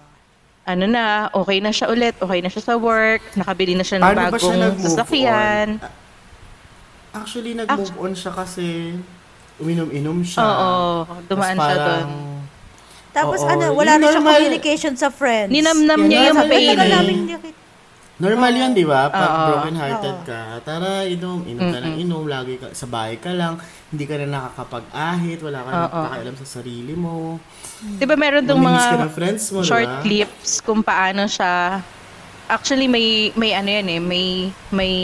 [0.62, 1.02] ano na,
[1.34, 4.38] okay na siya ulit, okay na siya sa work, nakabili na siya ng Paano ba
[4.38, 5.68] siya bagong sasakyan.
[5.74, 5.90] on?
[7.12, 8.94] Actually, nag-move on siya kasi
[9.56, 10.38] uminom-inom siya.
[10.40, 10.78] Oo,
[11.26, 12.08] dumaan Tas siya parang- doon.
[13.10, 15.50] Tapos Oo, ano, wala yung na siyang normal- communication sa friends.
[15.50, 16.66] Ninamnam niya yung pain.
[16.68, 17.62] ko Tagal namin hindi nakita.
[18.14, 19.10] Normal yan, di ba?
[19.10, 19.46] Pag Oo.
[19.50, 23.58] broken-hearted ka, tara, inom, inom ka ng inom, lagi ka, sa bahay ka lang,
[23.90, 27.42] hindi ka na nakakapag-ahit, wala ka na pakialam sa sarili mo.
[27.82, 30.02] 'Di ba meron tong Namimiss ka mga ng friends mo, short di ba?
[30.02, 31.82] clips kung paano siya
[32.46, 34.26] actually may may ano yan eh may
[34.70, 34.94] may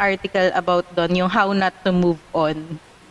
[0.00, 2.56] article about doon yung how not to move on.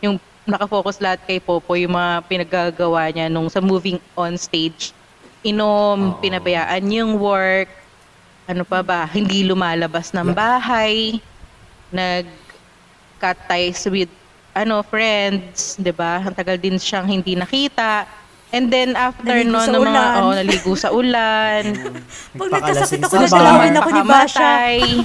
[0.04, 4.92] Yung nakafocus lahat kay Popo yung mga pinagagawa niya nung sa moving on stage.
[5.44, 7.83] Inom pinabayaan yung work
[8.44, 9.08] ano pa ba?
[9.08, 11.18] Hindi lumalabas ng bahay.
[11.88, 12.28] Nag
[13.16, 14.10] cut ties with
[14.52, 16.20] ano friends 'di ba?
[16.20, 18.04] Ang tagal din siyang hindi nakita.
[18.54, 20.22] And then after Naligo no ng mga ulan.
[20.22, 21.62] oh naligo sa ulan.
[22.38, 23.66] Pag nagkasakit ako, bar.
[23.82, 24.54] ako ni Basha.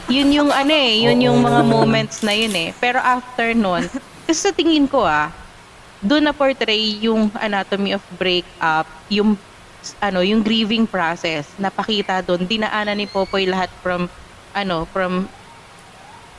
[0.05, 2.69] Yun yung ano eh yun yung mga moments na yun eh.
[2.77, 3.89] Pero after nun
[4.29, 5.33] kasi sa tingin ko ah
[5.99, 9.33] doon na portray yung anatomy of breakup yung
[9.97, 14.05] ano yung grieving process napakita doon dinaanan ni Popoy lahat from
[14.51, 15.25] ano from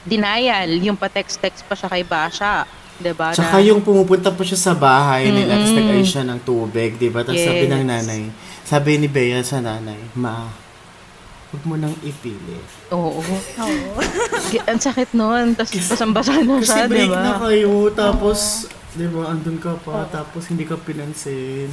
[0.03, 2.65] denial yung pa-text-text pa siya kay Basha
[2.97, 6.41] 'di ba Tsaka na- yung pumupunta pa siya sa bahay nila, tapos nag siya ng
[6.41, 7.25] tubig, di ba?
[7.25, 7.73] Tapos sabi Yes.
[7.73, 8.23] ng nanay,
[8.63, 10.53] sabi ni Bea sa nanay, Ma,
[11.51, 12.61] huwag mo nang ipili.
[12.93, 13.21] oo
[13.65, 13.91] Oo.
[14.65, 18.39] Ang sakit noon tapos basang-basa na Kasi siya 'di break ba na kayo, tapos,
[18.93, 21.73] di ba, andun ka pa, tapos hindi ka pinansin.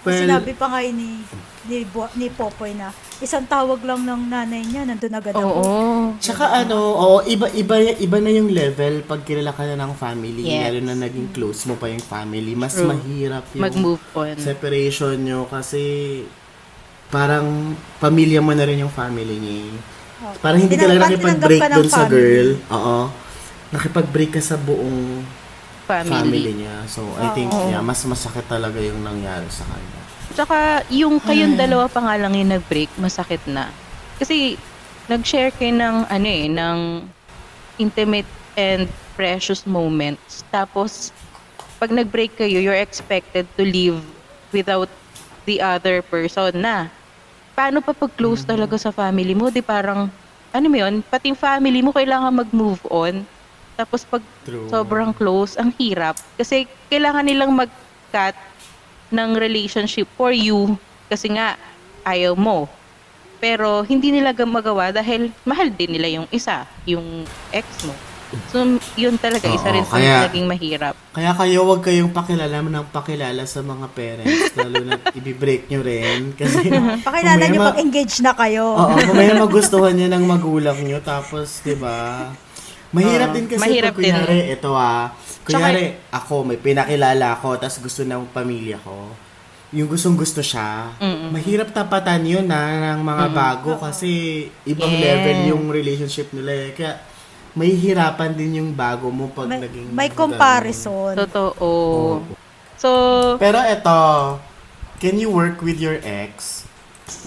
[0.00, 1.20] Well, Sinabi pa nga ni,
[1.68, 1.84] ni,
[2.16, 2.88] ni Popoy na
[3.20, 5.44] isang tawag lang ng nanay niya, nandun agad ako.
[5.44, 5.76] oo
[6.16, 10.40] Tsaka ano, oo, iba, iba, iba na yung level pag kilala ka na ng family,
[10.42, 10.64] Yes.
[10.66, 12.88] lalo na naging close mo pa yung family, mas True.
[12.88, 16.24] mahirap yung mag-move on separation nyo kasi
[17.08, 19.68] parang pamilya mo na rin yung family niya.
[20.20, 20.32] Oh.
[20.38, 22.12] Parang hindi ka lang Tinanggap- nakipag-break ka dun sa family.
[22.14, 22.50] girl.
[22.70, 22.98] Oo.
[23.70, 25.24] Nakipag-break ka sa buong
[25.90, 26.76] family, family niya.
[26.86, 30.00] So, I think, yeah, mas masakit talaga yung nangyari sa kanya.
[30.30, 33.66] Tsaka, yung kayong dalawa pa nga lang yung nag-break, masakit na.
[34.22, 34.54] Kasi,
[35.10, 36.78] nag-share kayo ng, ano eh, ng
[37.82, 38.86] intimate and
[39.18, 40.46] precious moments.
[40.54, 41.10] Tapos,
[41.82, 43.98] pag nag-break kayo, you're expected to live
[44.54, 44.88] without
[45.50, 46.86] the other person na.
[47.58, 49.50] Paano pa pag close talaga sa family mo?
[49.50, 50.06] Di parang,
[50.54, 53.26] ano mo yun, pati yung family mo kailangan mag-move on.
[53.80, 54.68] Tapos pag True.
[54.68, 56.20] sobrang close, ang hirap.
[56.36, 58.36] Kasi kailangan nilang mag-cut
[59.08, 60.76] ng relationship for you
[61.08, 61.56] kasi nga
[62.04, 62.68] ayaw mo.
[63.40, 67.96] Pero hindi nila ga- magawa dahil mahal din nila yung isa, yung ex mo.
[68.46, 68.62] So,
[68.94, 70.94] yun talaga, isa Oo, rin sa kaya- naging mahirap.
[71.10, 76.30] Kaya kayo, wag kayong pakilala ng pakilala sa mga parents, lalo na i-break nyo rin.
[76.38, 76.70] Kasi,
[77.08, 78.76] Pakilala ma- pag engaged na kayo.
[78.76, 82.30] Oo, mamaya magustuhan niya ng magulang niyo, tapos, di ba,
[82.90, 84.54] mahirap Oo, din kasi mahirap pag kunyari, din.
[84.58, 85.04] ito ah,
[85.46, 89.14] kunyari, ako, may pinakilala ako, tapos gusto ng pamilya ko,
[89.70, 90.90] yung gustong gusto siya,
[91.30, 94.10] mahirap tapatan yun na ng mga bago kasi
[94.66, 95.14] ibang Yeah.
[95.14, 96.68] level yung relationship nila eh.
[96.74, 96.98] Kaya,
[97.54, 99.88] may hirapan din yung bago mo pag May, naging...
[99.94, 101.14] may comparison.
[101.14, 101.70] Totoo.
[102.78, 102.90] So,
[103.38, 104.38] Pero eto,
[104.98, 106.59] can you work with your ex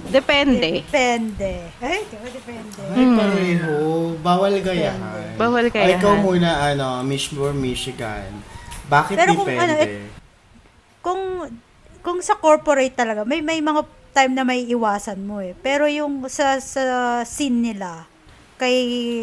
[0.05, 0.83] Depende.
[0.83, 1.71] Depende.
[1.77, 2.81] Ay, diba, depende.
[2.85, 3.73] Ay, pareho.
[4.19, 5.33] Bawal gayahan.
[5.35, 5.97] Bawal Ay, gayahan.
[5.97, 8.27] ikaw muna, ano, Miss or Michigan.
[8.85, 9.63] Bakit Pero kung depende?
[9.63, 10.07] ano, eh,
[10.99, 11.21] Kung,
[11.99, 15.55] kung sa corporate talaga, may, may mga time na may iwasan mo eh.
[15.57, 16.83] Pero yung sa, sa
[17.23, 18.05] scene nila,
[18.55, 18.75] kay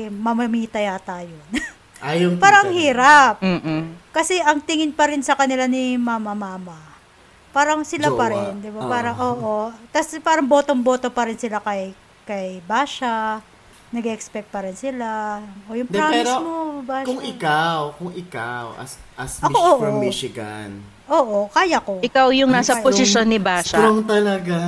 [0.09, 1.47] mamamita yata yun.
[1.99, 2.77] Ay, yung Parang niya.
[2.91, 3.35] hirap.
[3.41, 3.97] Mm-mm.
[4.11, 6.77] Kasi ang tingin pa rin sa kanila ni mama mama.
[7.51, 8.33] Parang sila pa Jowa.
[8.33, 8.79] rin, 'di ba?
[8.79, 8.89] Oo.
[8.89, 9.55] Parang oo.
[9.91, 11.91] Tapos parang bottom-bottom pa rin sila kay
[12.23, 13.43] kay Basha.
[13.91, 15.43] Nag-expect pa rin sila.
[15.67, 17.07] O yung De, promise pero mo, Basha.
[17.11, 19.75] Kung ikaw, kung ikaw, as, as Ako, Mich- oo.
[19.77, 20.71] from Michigan,
[21.11, 21.99] Oo, kaya ko.
[21.99, 23.75] Ikaw yung nasa Ay, posisyon strong- ni Basha.
[23.75, 24.59] Strong talaga.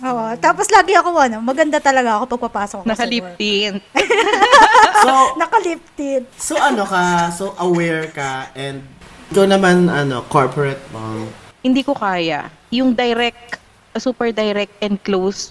[0.00, 0.32] Oo.
[0.40, 2.96] Tapos lagi ako ano, maganda talaga ako pag papasok ako sa work.
[2.96, 3.72] Nakaliptin.
[5.04, 6.20] So, Nakaliptin.
[6.34, 8.80] so ano ka, so aware ka, and
[9.28, 11.28] ikaw naman, ano, corporate mom.
[11.64, 12.52] Hindi ko kaya.
[12.68, 13.56] Yung direct,
[13.96, 15.48] super direct and close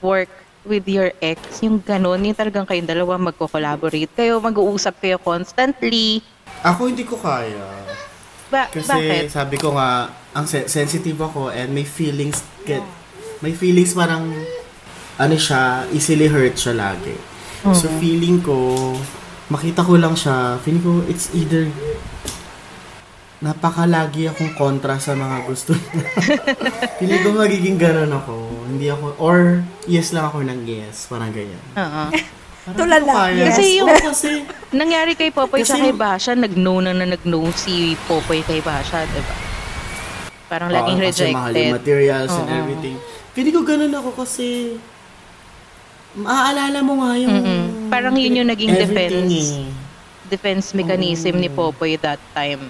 [0.00, 0.32] work
[0.64, 6.24] with your ex, yung ganun, yung talagang kayong dalawa magko-collaborate kayo, mag-uusap kayo constantly.
[6.64, 7.68] Ako hindi ko kaya.
[8.48, 9.30] Ba- Kasi bakit?
[9.30, 12.82] sabi ko nga, ang se- sensitive ako and may feelings get,
[13.38, 14.32] may feelings parang,
[15.16, 17.14] ano siya, easily hurt siya lagi.
[17.66, 18.94] So feeling ko,
[19.48, 21.66] makita ko lang siya, feeling ko it's either
[23.36, 26.04] napakalagi akong kontra sa mga gusto niya.
[26.98, 28.34] feeling ko magiging ganun ako.
[28.64, 31.60] Hindi ako, or yes lang ako ng yes, parang ganyan.
[31.74, 32.04] Oo.
[32.66, 33.46] Parang Tulala, yes.
[33.52, 34.28] Kasi yung- Oo, kasi,
[34.68, 39.04] Nangyari kay Popoy Kasi sa kay Basha, nag-no na na nag-no si Popoy kay Basha,
[39.06, 39.36] diba?
[40.46, 41.76] Parang laging Oo, kasi mahal yung rejected.
[41.76, 42.56] materials and Oo.
[42.56, 42.96] everything.
[43.32, 44.74] Feeling ko ganun ako kasi
[46.16, 47.62] maaalala mo nga yung Mm-mm.
[47.86, 49.30] Parang yun yung naging defense.
[49.52, 49.68] eh.
[50.26, 52.66] Defense mechanism ni Popoy that time.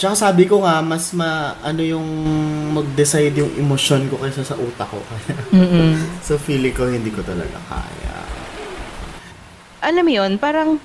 [0.00, 2.08] Tsaka sabi ko nga, mas ma, ano yung
[2.72, 4.96] mag-decide yung emosyon ko kaysa sa utak ko.
[5.52, 5.92] Mm-mm.
[6.24, 8.16] so feeling ko hindi ko talaga kaya.
[9.84, 10.80] alam mo yun, parang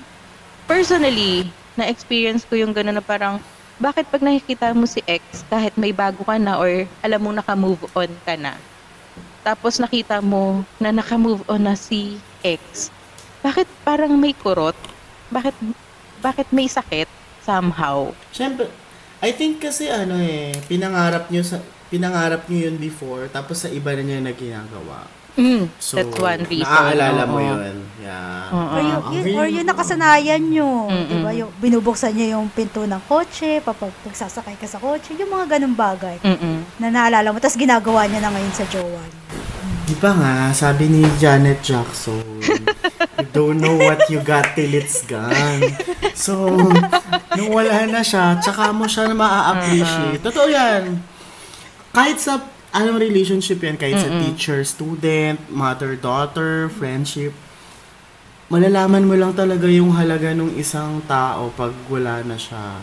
[0.68, 1.48] personally,
[1.80, 3.40] na-experience ko yung gano'n na parang,
[3.80, 7.88] bakit pag nakikita mo si ex, kahit may bago ka na or alam mo naka-move
[7.96, 8.52] on ka na,
[9.40, 12.92] tapos nakita mo na naka-move on na si ex,
[13.40, 14.76] bakit parang may kurot?
[15.32, 15.56] Bakit,
[16.20, 17.08] bakit may sakit
[17.40, 18.12] somehow?
[18.28, 18.68] Siyempre,
[19.18, 23.94] I think kasi ano eh, pinangarap nyo sa pinangarap nyo yun before, tapos sa iba
[23.94, 25.06] na niya na ginagawa.
[25.36, 26.64] Mm, So, that's one reason.
[26.64, 27.44] naaalala mo Oo.
[27.46, 27.76] yun.
[28.00, 28.48] Yeah.
[28.48, 28.72] Oo.
[28.72, 30.88] Or yung, yun, or yung nakasanayan nyo.
[30.88, 31.06] Mm-mm.
[31.06, 31.30] Di ba?
[31.30, 35.76] Yung binubuksan nyo yung pinto ng kotse, papag pagsasakay ka sa kotse, yung mga ganung
[35.76, 36.80] bagay Mm-mm.
[36.80, 37.38] na naalala mo.
[37.38, 39.22] Tapos ginagawa niya na ngayon sa jowa niya.
[39.86, 45.06] Di ba nga, sabi ni Janet Jackson, you don't know what you got till it's
[45.06, 45.62] gone.
[46.10, 46.58] So,
[47.38, 50.26] nung wala na siya, tsaka mo siya na maa-appreciate.
[50.26, 50.98] Totoo yan.
[51.94, 52.42] Kahit sa
[52.74, 57.30] anong relationship yan, kahit sa teacher, student, mother-daughter, friendship,
[58.50, 62.82] malalaman mo lang talaga yung halaga ng isang tao pag wala na siya.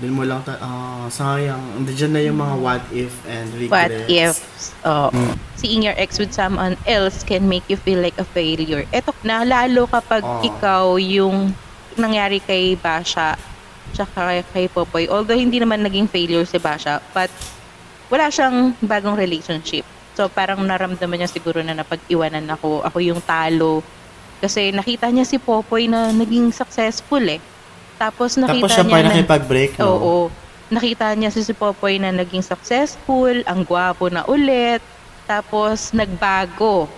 [0.00, 1.60] Doon mo lang, ta- ah, sayang.
[1.76, 4.08] Andiyan na yung mga what if and What regrets.
[4.08, 4.34] if
[4.88, 5.12] oh,
[5.60, 8.88] seeing your ex with someone else can make you feel like a failure?
[8.96, 10.40] Eto na lalo kapag Oo.
[10.40, 11.52] ikaw yung
[12.00, 13.36] nangyari kay Basha
[13.92, 15.04] tsaka kay Popoy.
[15.10, 17.28] Although hindi naman naging failure si Basha, but
[18.08, 19.84] wala siyang bagong relationship.
[20.16, 23.84] So parang naramdaman niya siguro na napag-iwanan ako, ako yung talo.
[24.40, 27.42] Kasi nakita niya si Popoy na naging successful eh.
[28.00, 29.84] Tapos nakita Tapos siya niya pa na, nakipag-break, no?
[29.84, 30.14] Oo.
[30.72, 34.80] Nakita niya si si Popoy na naging successful, ang gwapo na ulit,
[35.28, 36.88] tapos nagbago.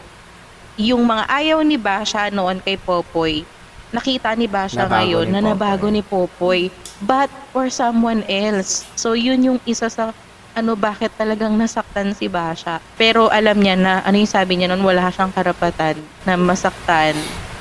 [0.79, 3.43] Yung mga ayaw ni Basha noon kay Popoy,
[3.91, 6.71] nakita ni Basha Nabago ngayon ni na nabago ni Popoy,
[7.03, 8.87] but for someone else.
[8.95, 10.15] So yun yung isa sa
[10.53, 12.79] ano bakit talagang nasaktan si Basha.
[12.95, 17.17] Pero alam niya na ano yung sabi niya noon wala siyang karapatan na masaktan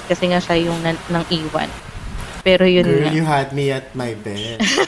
[0.05, 1.71] kasi nga siya yung nan- nang iwan.
[2.41, 3.11] Pero yun Girl, nga.
[3.11, 4.65] you had me at my best.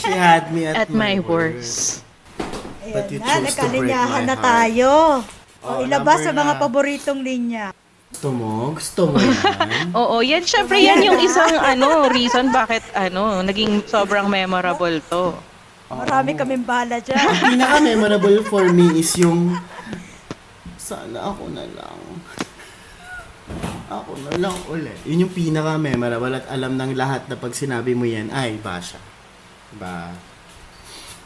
[0.00, 2.04] She had me at, At my worst.
[2.82, 4.42] But Ayan you na, chose to break my na heart.
[4.42, 4.90] tayo.
[5.60, 6.58] O, Oh, ilabas number sa mga na.
[6.58, 7.66] paboritong linya.
[8.10, 8.72] Gusto mo?
[8.72, 9.92] Gusto mo yan?
[10.00, 15.36] Oo, yan syempre yan yung isang ano reason bakit ano naging sobrang memorable to.
[15.86, 17.18] Marami kaming bala dyan.
[17.18, 19.52] Ang pinaka-memorable for me is yung
[20.76, 21.98] sana ako na lang.
[23.88, 24.98] Ako na lang ulit.
[25.02, 29.02] Yun yung pinaka-memorable at alam ng lahat na pag sinabi mo yan, ay, Basha.
[29.68, 30.14] Diba?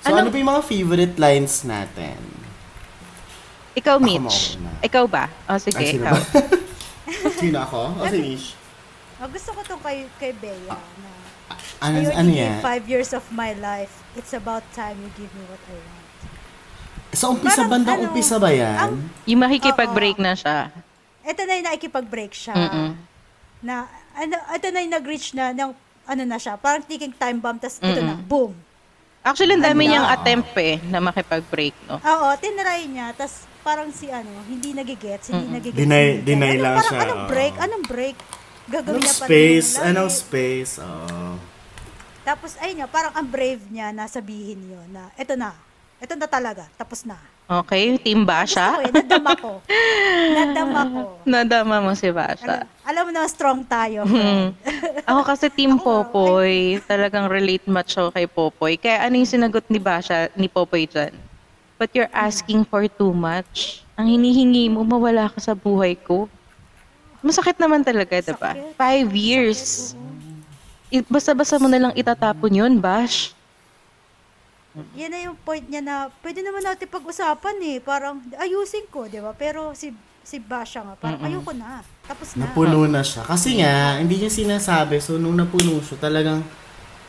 [0.01, 2.17] So, ano, Ano- pa yung mga favorite lines natin?
[3.75, 4.39] Ikaw Ako Mitch.
[4.81, 5.27] Ikaw ba?
[5.45, 6.15] O sige, Ay, sino ikaw.
[6.15, 6.21] ba?
[7.43, 7.81] sino ako?
[7.99, 8.49] O si Mish?
[9.17, 11.11] Ah, gusto ko to kay, kay Bea na
[11.81, 12.59] Ano, I ano yan?
[12.61, 13.93] five years of my life.
[14.15, 16.03] It's about time you give me what I want.
[17.13, 18.79] Sa umpisa, Parang bandang ano, umpisa ba yan?
[18.79, 20.71] ang- Yung makikipag-break na siya.
[21.25, 22.55] Ito na yung nakikipag-break siya.
[22.55, 22.91] Mm-mm.
[23.61, 25.73] Na, ano, ito na yung nag-reach na, ng,
[26.05, 28.53] ano na siya, parang ticking time bomb, tas ito na, boom.
[29.25, 29.91] Actually, ang dami Ano?
[29.91, 31.97] niyang attempt eh na makipag-break, no?
[31.97, 35.81] Oo, tinry niya, tas parang si ano, hindi nagigets, hindi nagigets.
[35.81, 37.55] Deny- deny ano, lang parang, siya, Anong break?
[37.57, 38.17] Anong break?
[38.65, 39.69] Gagawin Anong niya pa space?
[39.73, 40.73] yung Anong space?
[40.79, 41.21] Oo.
[42.21, 45.57] Tapos, ayun nga, parang ang brave niya na sabihin yun na, eto na,
[45.99, 47.19] eto na talaga, tapos na.
[47.45, 48.69] Okay, team Gusto Basha.
[48.73, 49.51] ko eh, nadama ko.
[50.33, 51.01] nadama ko.
[51.29, 52.65] Nadama mo si Alam, Basha.
[52.89, 54.01] alam mo na, strong tayo.
[54.09, 54.57] Hmm.
[55.05, 58.73] Ako kasi team Popoy, talagang relate much ako kay Popoy.
[58.81, 61.13] Kaya ano yung sinagot ni Basha, ni Popoy dyan?
[61.77, 63.85] But you're asking for too much.
[64.01, 66.33] Ang hinihingi mo, mawala ka sa buhay ko.
[67.21, 68.57] Masakit naman talaga, diba?
[68.81, 69.93] Five years.
[71.13, 73.37] Basta-basta mo na lang itatapon yun, Bash.
[74.95, 77.79] Yan na yung point niya na pwede naman natin pag-usapan eh.
[77.79, 79.31] Parang ayusin ko, di ba?
[79.33, 81.79] Pero si si Basha nga, parang ayoko na.
[82.03, 82.49] Tapos na.
[82.49, 83.23] Napuno na siya.
[83.23, 84.99] Kasi nga, hindi niya sinasabi.
[84.99, 86.43] So, nung napuno siya, talagang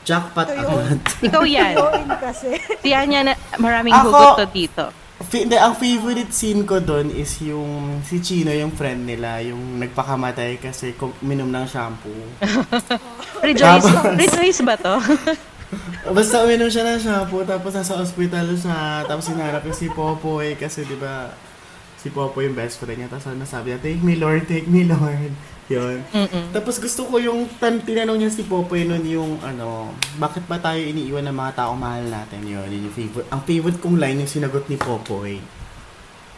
[0.04, 0.68] jackpot Ito yun.
[0.68, 1.00] agad.
[1.28, 1.76] Ikaw yan.
[2.20, 2.50] Kasi.
[2.80, 4.86] Tiyan niya na maraming Ako- hugot to dito.
[5.26, 9.80] Fi- hindi, ang favorite scene ko doon is yung si Chino, yung friend nila, yung
[9.80, 12.14] nagpakamatay kasi kum- minom ng shampoo.
[13.42, 14.94] Rejoice, Tapos- rejoice ba to?
[16.06, 20.86] Basta uminom siya ng shampoo, tapos nasa ospital siya, tapos hinarap niya si Popoy kasi
[20.86, 21.34] di ba
[21.98, 24.86] si Popoy yung best friend niya, tapos ano sabi niya, take me Lord, take me
[24.86, 25.34] Lord.
[25.66, 26.06] Yun.
[26.14, 26.54] Mm-mm.
[26.54, 29.90] Tapos gusto ko yung tan tinanong niya si Popoy nun yung ano,
[30.22, 32.70] bakit ba tayo iniiwan ng mga taong mahal natin yun?
[32.70, 33.30] Yun yung favorite.
[33.34, 35.42] Ang favorite kong line yung sinagot ni Popoy.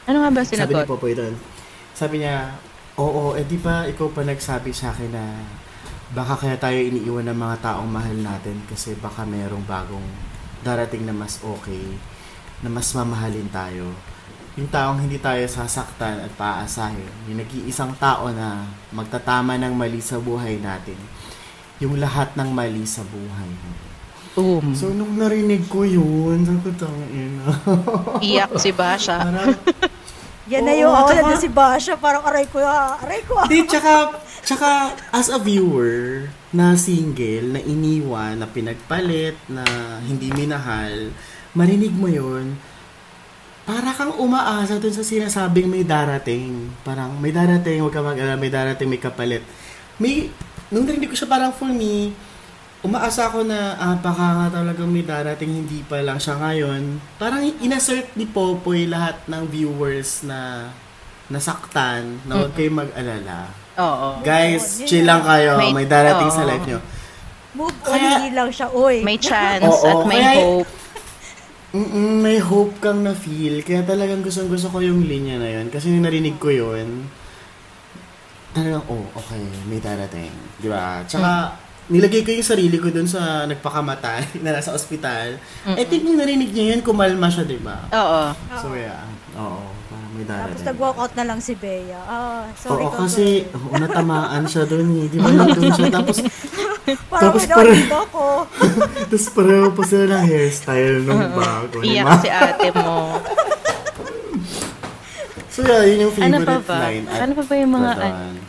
[0.07, 0.87] Ano nga ba Sabi ni sinagot?
[0.87, 1.35] Popoy doon.
[1.91, 2.55] Sabi niya,
[2.95, 5.23] oo, eh di ba ikaw pa nagsabi sa akin na
[6.15, 10.05] baka kaya tayo iniiwan ng mga taong mahal natin kasi baka merong bagong
[10.63, 11.83] darating na mas okay,
[12.63, 13.91] na mas mamahalin tayo.
[14.57, 17.05] Yung taong hindi tayo sasaktan at paaasahin.
[17.29, 20.97] Yung nag-iisang tao na magtatama ng mali sa buhay natin.
[21.77, 23.51] Yung lahat ng mali sa buhay.
[24.33, 24.73] Boom.
[24.73, 27.41] So, nung narinig ko yun, sabi ko, tangin
[28.21, 29.21] Iyak si Basha.
[29.25, 29.53] Parang,
[30.47, 31.93] Yan na yung ako tsaka- na si Basha.
[31.99, 33.36] Parang aray ko, ah, aray ko.
[33.36, 33.47] ah.
[33.47, 39.63] Di, tsaka, tsaka, as a viewer na single, na iniwan, na pinagpalit, na
[39.99, 41.12] hindi minahal,
[41.51, 42.55] marinig mo yun,
[43.67, 46.71] para kang umaasa dun sa sinasabing may darating.
[46.88, 49.43] Parang, may darating, huwag ka mag-alala, may darating, may kapalit.
[49.99, 50.31] May,
[50.71, 52.15] nung narinig ko siya, parang for me,
[52.79, 56.81] umaasa ako na, ah, baka nga talagang may darating, hindi pa lang siya ngayon.
[57.17, 60.69] Parang inassert ni Popoy lahat ng viewers na
[61.27, 63.51] nasaktan, na huwag kayong mag-alala.
[63.77, 64.07] Oo.
[64.21, 65.57] Guys, Oo, chill lang kayo.
[65.57, 66.49] May- May, darating sa oo.
[66.49, 66.79] life nyo.
[67.53, 68.67] Move on, Kaya- hindi lang siya.
[68.69, 68.95] Uy.
[69.01, 70.69] May chance Oo, at may kaya- hope.
[71.67, 73.59] Mm-mm, may hope kang na-feel.
[73.59, 75.67] Kaya talagang gustong gusto ko yung linya na yun.
[75.67, 77.05] Kasi nung narinig ko yun,
[78.49, 79.37] talagang, oh, okay,
[79.67, 80.31] may darating.
[80.57, 81.03] Di ba?
[81.03, 81.53] Tsaka,
[81.88, 85.39] nilagay ko yung sarili ko dun sa nagpakamatay na nasa ospital.
[85.65, 87.88] I think nung narinig niya yun, kumalma siya, di ba?
[87.89, 88.21] Oo.
[88.56, 89.08] So, yeah.
[89.34, 90.67] Oo, parang may Tapos darating.
[90.67, 92.02] nag-walk out na lang si Bea.
[92.02, 95.06] Ah, sorry Oo, ka, kasi oo, natamaan siya doon eh.
[95.08, 95.88] Di ba nandun siya?
[95.89, 96.17] Tapos,
[96.88, 98.26] Parang tapos ano, dito ako.
[99.04, 101.84] tapos pareho pa sila ng hairstyle nung bago.
[101.84, 103.19] Iyak si ate mo.
[105.50, 106.78] So yeah, yun yung Ano favorite pa ba?
[106.86, 107.06] line.
[107.06, 108.39] at Ano pa ba yung mga ano?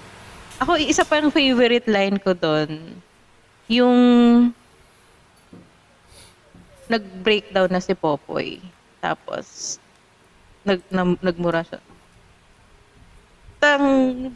[0.58, 2.97] Ako, isa pa yung favorite line ko doon.
[3.68, 3.96] Yung
[6.88, 8.64] nag-breakdown na si Popoy.
[8.98, 9.76] Tapos,
[10.64, 11.80] nag, na, nagmura siya.
[13.58, 13.84] Tang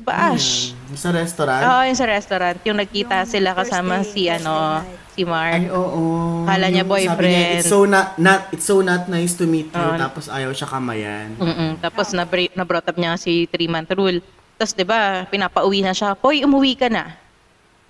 [0.03, 0.75] bash.
[0.75, 1.63] Ayan, Sa restaurant?
[1.63, 2.59] Oo, yung sa restaurant.
[2.67, 4.83] Yung nagkita Yung sila kasama day, si ano,
[5.15, 5.63] si Mark.
[5.63, 6.43] Ay, oo.
[6.43, 7.17] Kala niya Yung boyfriend.
[7.17, 9.79] Sabi niya, it's so not, not, it's so not nice to meet you.
[9.79, 9.97] Oo.
[9.97, 11.39] Tapos ayaw siya kamayan.
[11.39, 11.79] Mm-mm.
[11.79, 14.19] Tapos na na brought up niya si three month rule.
[14.59, 16.19] Tapos 'di ba, pinapauwi na siya.
[16.19, 17.22] Hoy, umuwi ka na.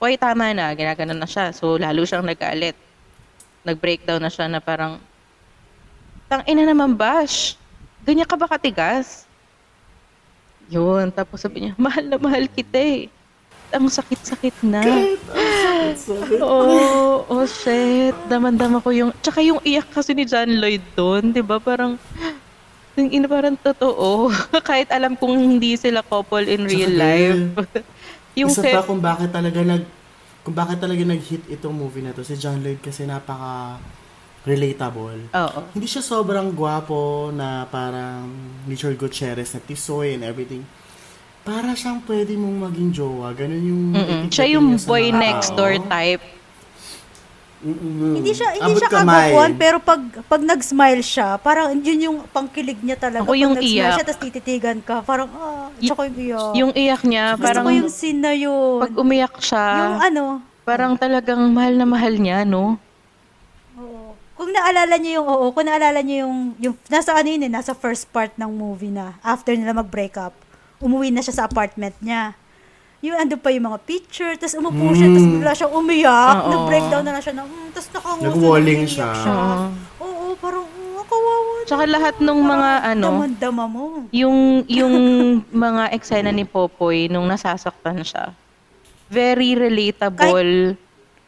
[0.02, 0.74] Hoy, tama na.
[0.74, 1.54] Ginaganon na siya.
[1.54, 2.74] So lalo siyang nag-aalit.
[3.62, 4.98] Nag-breakdown na siya na parang
[6.26, 7.54] Tang ina naman, Bash.
[8.02, 9.30] Ganyan ka ba katigas?
[10.66, 11.14] Yun.
[11.14, 13.06] Tapos sabi niya, mahal na mahal kita eh.
[13.70, 14.82] Ang sakit-sakit na.
[16.42, 18.16] Oo, oh, shit.
[18.26, 19.14] Daman-dama ko yung...
[19.22, 21.62] Tsaka yung iyak kasi ni John Lloyd doon, di ba?
[21.62, 21.94] Parang...
[22.98, 24.34] Yung ina parang totoo.
[24.68, 27.38] Kahit alam kong hindi sila couple in real life.
[28.38, 29.84] yung Isa pa kung bakit talaga nag
[30.42, 33.78] kung bakit talaga nag-hit itong movie na to si John Lloyd kasi napaka
[34.42, 35.30] relatable.
[35.38, 35.60] Oo.
[35.70, 38.26] Hindi siya sobrang gwapo na parang
[38.66, 40.66] Richard Gutierrez na tisoy and everything.
[41.46, 43.30] Para siyang pwede mong maging jowa.
[43.34, 43.82] Ganun yung...
[43.94, 44.22] Mm-mm.
[44.30, 46.22] Siya yung boy next door type.
[47.62, 48.18] Mm-mm.
[48.18, 49.06] Hindi siya hindi Abot siya kamay.
[49.30, 53.22] kagapuan pero pag pag nag-smile siya, parang yun yung pangkilig niya talaga.
[53.22, 53.94] Ako yung pag nag-smile iyak.
[53.94, 56.50] siya tapos tititigan ka, parang ah, tsaka yung iyak.
[56.52, 58.82] Yung iyak niya, Gusto parang ko yung scene na yun.
[58.82, 60.24] pag umiyak siya, yung ano,
[60.62, 62.82] parang talagang mahal na mahal niya, no?
[63.72, 64.18] oo.
[64.34, 67.72] Kung naalala niyo yung oo, kung naalala niyo yung yung nasa ano yun eh, nasa
[67.72, 70.34] first part ng movie na after nila mag-break up,
[70.78, 72.34] umuwi na siya sa apartment niya.
[73.02, 76.50] Yung ando pa yung mga picture, tapos umupo siya, tapos bigla siyang umiyak, Oo.
[76.54, 79.34] nag-breakdown na lang siya, na, mm, tapos nakanguso, Nag-walling nag-iiyak siya.
[79.98, 83.82] Oo, parang, oh, kawawa Tsaka lahat nung mga ano, Damandama mo.
[84.14, 84.94] yung yung
[85.66, 88.30] mga eksena ni Popoy nung nasasaktan siya.
[89.10, 90.78] Very relatable.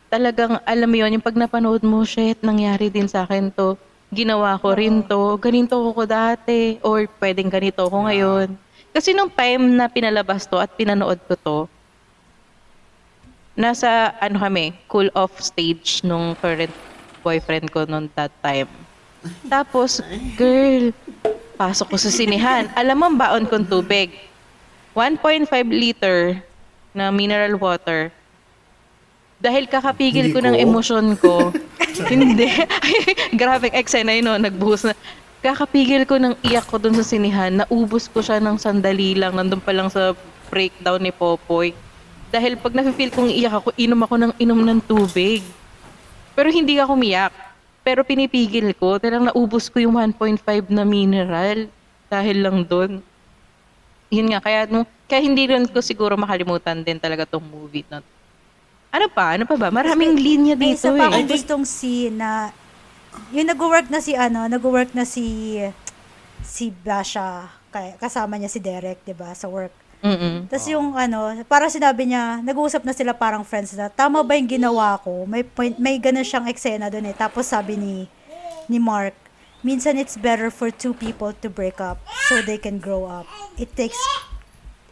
[0.08, 3.74] Talagang alam mo yun, yung pag napanood mo, shit, nangyari din sa akin to.
[4.14, 5.36] Ginawa ko rin to.
[5.36, 6.78] Ganito ko dati.
[6.86, 8.54] Or pwedeng ganito ko ngayon.
[8.94, 11.58] Kasi nung time na pinalabas to at pinanood ko to,
[13.58, 16.70] nasa ano kami, cool off stage nung current
[17.26, 18.70] boyfriend ko nung that time.
[19.50, 19.98] Tapos,
[20.38, 20.94] girl,
[21.58, 22.70] pasok ko sa sinihan.
[22.78, 24.14] Alam mo, baon kong tubig.
[24.94, 26.38] 1.5 liter
[26.94, 28.14] na mineral water.
[29.42, 30.62] Dahil kakapigil Hindi ko ng ko.
[30.62, 31.34] emosyon ko.
[32.14, 32.46] hindi.
[33.40, 34.38] Grabe, eksena yun, no?
[34.38, 34.94] nagbuhos na.
[35.44, 37.52] Kakapigil ko ng iyak ko dun sa sinihan.
[37.52, 39.36] Naubos ko siya ng sandali lang.
[39.36, 40.16] Nandun pa lang sa
[40.48, 41.76] breakdown ni Popoy.
[42.32, 45.44] Dahil pag nafe-feel kong iyak ako, inom ako ng inom ng tubig.
[46.32, 47.36] Pero hindi ako umiyak.
[47.84, 48.96] Pero pinipigil ko.
[48.96, 50.40] Talagang naubos ko yung 1.5
[50.72, 51.68] na mineral.
[52.08, 53.04] Dahil lang doon.
[54.08, 58.00] Yun nga, kaya, no, kaya hindi rin ko siguro makalimutan din talaga tong movie na.
[58.88, 59.36] Ano pa?
[59.36, 59.68] Ano pa ba?
[59.68, 61.08] Maraming linya May dito isa pa eh.
[61.12, 62.48] akong gustong scene na
[63.30, 65.56] yung nag-work na si ano, nag-work na si
[66.40, 69.72] si Basha, kay- kasama niya si Derek, 'di ba, sa work.
[69.98, 70.44] Mm-mm.
[70.46, 74.44] Tapos yung ano, para sinabi niya, nag-uusap na sila parang friends na, tama ba yung
[74.50, 75.24] ginawa ko?
[75.24, 77.16] May point, may ganun siyang eksena doon eh.
[77.16, 78.04] Tapos sabi ni
[78.66, 79.16] ni Mark,
[79.60, 81.96] minsan it's better for two people to break up
[82.28, 83.24] so they can grow up.
[83.56, 83.96] It takes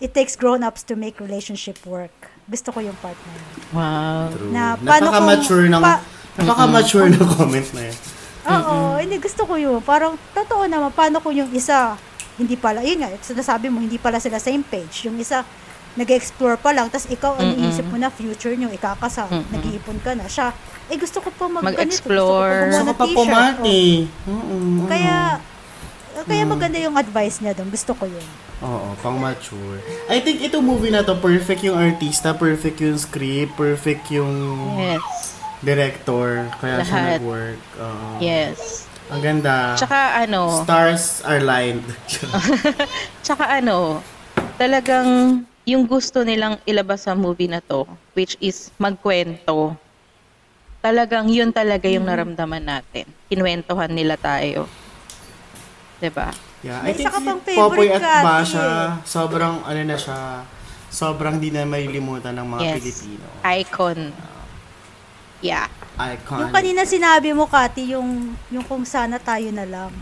[0.00, 2.12] it takes grown-ups to make relationship work.
[2.44, 3.44] Gusto ko yung part na yun.
[3.70, 4.24] Wow.
[4.32, 4.48] True.
[4.50, 6.02] Na paano Napaka-mature kung- ng, pa-
[6.35, 7.97] napaka-mature ng comment na yun.
[8.43, 9.78] Oo, hindi gusto ko yun.
[9.80, 11.95] Parang, totoo naman, paano kung yung isa,
[12.35, 15.07] hindi pala, yun nga, sinasabi mo, hindi pala sila same page.
[15.07, 15.47] Yung isa,
[15.93, 17.68] nag-explore pa lang, tapos ikaw, ano Mm-mm.
[17.68, 20.24] iisip mo na, future nyo, ikakasal, nag-iipon ka na.
[20.24, 20.51] Siya,
[20.89, 22.72] eh gusto ko pa mag Mag-explore.
[22.72, 23.61] Gusto Gusto ko pa gumawa ng t-shirt.
[23.61, 23.83] pumati.
[24.26, 24.89] Oo, Oh.
[24.89, 25.16] Kaya,
[26.12, 26.24] Mm.
[26.24, 27.68] kaya maganda yung advice niya doon.
[27.68, 28.26] Gusto ko yun.
[28.61, 29.78] Oo, pang mature.
[30.07, 34.33] I think ito movie na to, perfect yung artista, perfect yung script, perfect yung
[34.78, 35.41] Yes.
[35.62, 37.10] Director, kaya siya Lahat.
[37.16, 37.60] nag-work.
[37.78, 38.06] Oo.
[38.18, 38.86] Yes.
[39.08, 39.78] Ang ganda.
[39.78, 41.84] Tsaka ano, Stars are lined.
[43.24, 44.02] tsaka ano,
[44.56, 49.78] talagang yung gusto nilang ilabas sa movie na to, which is magkwento,
[50.80, 53.06] talagang yun talaga yung naramdaman natin.
[53.30, 54.66] Kinwentuhan nila tayo.
[55.98, 56.34] 'Di ba?
[56.60, 58.88] yeah, May I think isa ka si pang Popoy favorite at Basha, eh.
[59.06, 60.18] sobrang ano na siya,
[60.88, 62.74] sobrang di na malilimutan ng mga Yes.
[62.76, 63.26] Pilipino.
[63.44, 63.98] Icon.
[65.43, 65.66] Yeah.
[65.93, 66.38] Icon.
[66.40, 69.93] Yung kanina sinabi mo, Kati, yung, yung kung sana tayo na lang.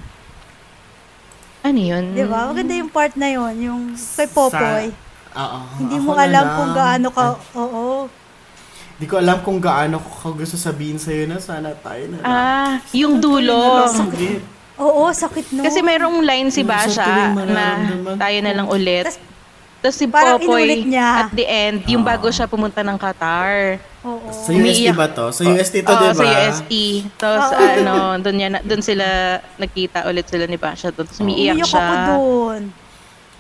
[1.61, 2.15] Ano yun?
[2.15, 2.49] Di ba?
[2.49, 3.83] Maganda yung part na yun, yung
[4.17, 4.89] kay Popoy.
[4.89, 5.59] Sa- Oo.
[5.79, 6.57] Hindi mo na alam lang.
[6.57, 7.25] kung gaano ka,
[7.55, 7.87] oo.
[8.99, 12.27] Di ko alam kung gaano ko gusto sabihin sa'yo na sana tayo na lang.
[12.27, 13.87] Ah, yung dulo.
[13.89, 14.41] Sakit.
[14.81, 15.63] Oo, sakit no.
[15.63, 17.65] Kasi mayroong line si sa Basha na
[18.17, 19.05] tayo na lang ulit.
[19.07, 19.30] Tas-
[19.81, 21.25] Tapos si parang Popoy, niya.
[21.25, 23.81] at the end, yung bago siya pumunta ng Qatar.
[24.03, 24.29] Oo.
[24.29, 24.93] Sa UST Umiiyak.
[24.95, 25.33] ba to?
[25.33, 26.13] Sa UST to, Oo, di ba?
[26.13, 26.73] sa UST.
[27.17, 29.07] Tapos ano, doon, niya, doon sila,
[29.57, 30.89] nagkita ulit sila ni Basha.
[30.91, 31.81] Doon, tapos umiiyak siya.
[31.81, 32.63] ako doon.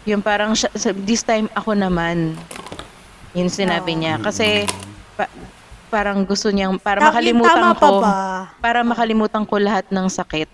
[0.06, 2.32] Yung parang, siya, sa- this time ako naman.
[3.30, 4.16] Yun sinabi niya.
[4.16, 4.64] Kasi,
[5.14, 5.28] pa-
[5.86, 8.00] parang gusto niyang, para Ta- makalimutan ko,
[8.58, 10.48] para makalimutan ko lahat ng sakit.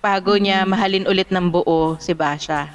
[0.00, 0.68] Bago niya Mm.
[0.68, 2.72] mahalin ulit ng buo si Basha.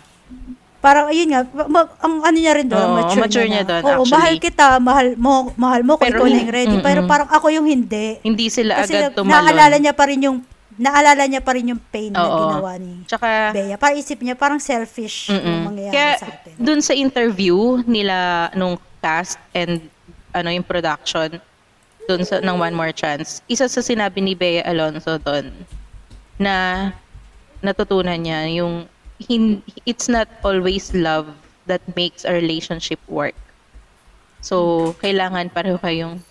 [0.86, 3.68] Parang, ayun nga, ma- ang ano niya rin doon, Oo, mature, mature niya na.
[3.68, 4.14] doon, Oo, actually.
[4.14, 6.76] mahal kita, mahal mo, mahal mo kung Pero ikaw na hin- yung ready.
[6.76, 6.86] mm-mm.
[6.86, 8.22] Pero parang ako yung hindi.
[8.22, 9.34] Hindi sila Kasi agad tumalon.
[9.50, 10.38] naalala niya pa rin yung,
[10.76, 12.38] naalala niya pa rin yung pain na Oo.
[12.38, 13.76] ginawa ni Tsaka, Bea.
[13.76, 15.42] Parang isip niya, parang selfish Mm-mm.
[15.42, 16.54] yung mangyayari Kaya sa atin.
[16.56, 18.16] dun sa interview nila
[18.54, 19.82] nung cast and
[20.32, 21.42] ano yung production
[22.04, 25.50] dun sa ng One More Chance, isa sa sinabi ni Bea Alonso doon
[26.36, 26.92] na
[27.60, 28.86] natutunan niya yung
[29.20, 31.32] hin- it's not always love
[31.66, 33.36] that makes a relationship work.
[34.46, 36.22] So, kailangan pareho kayong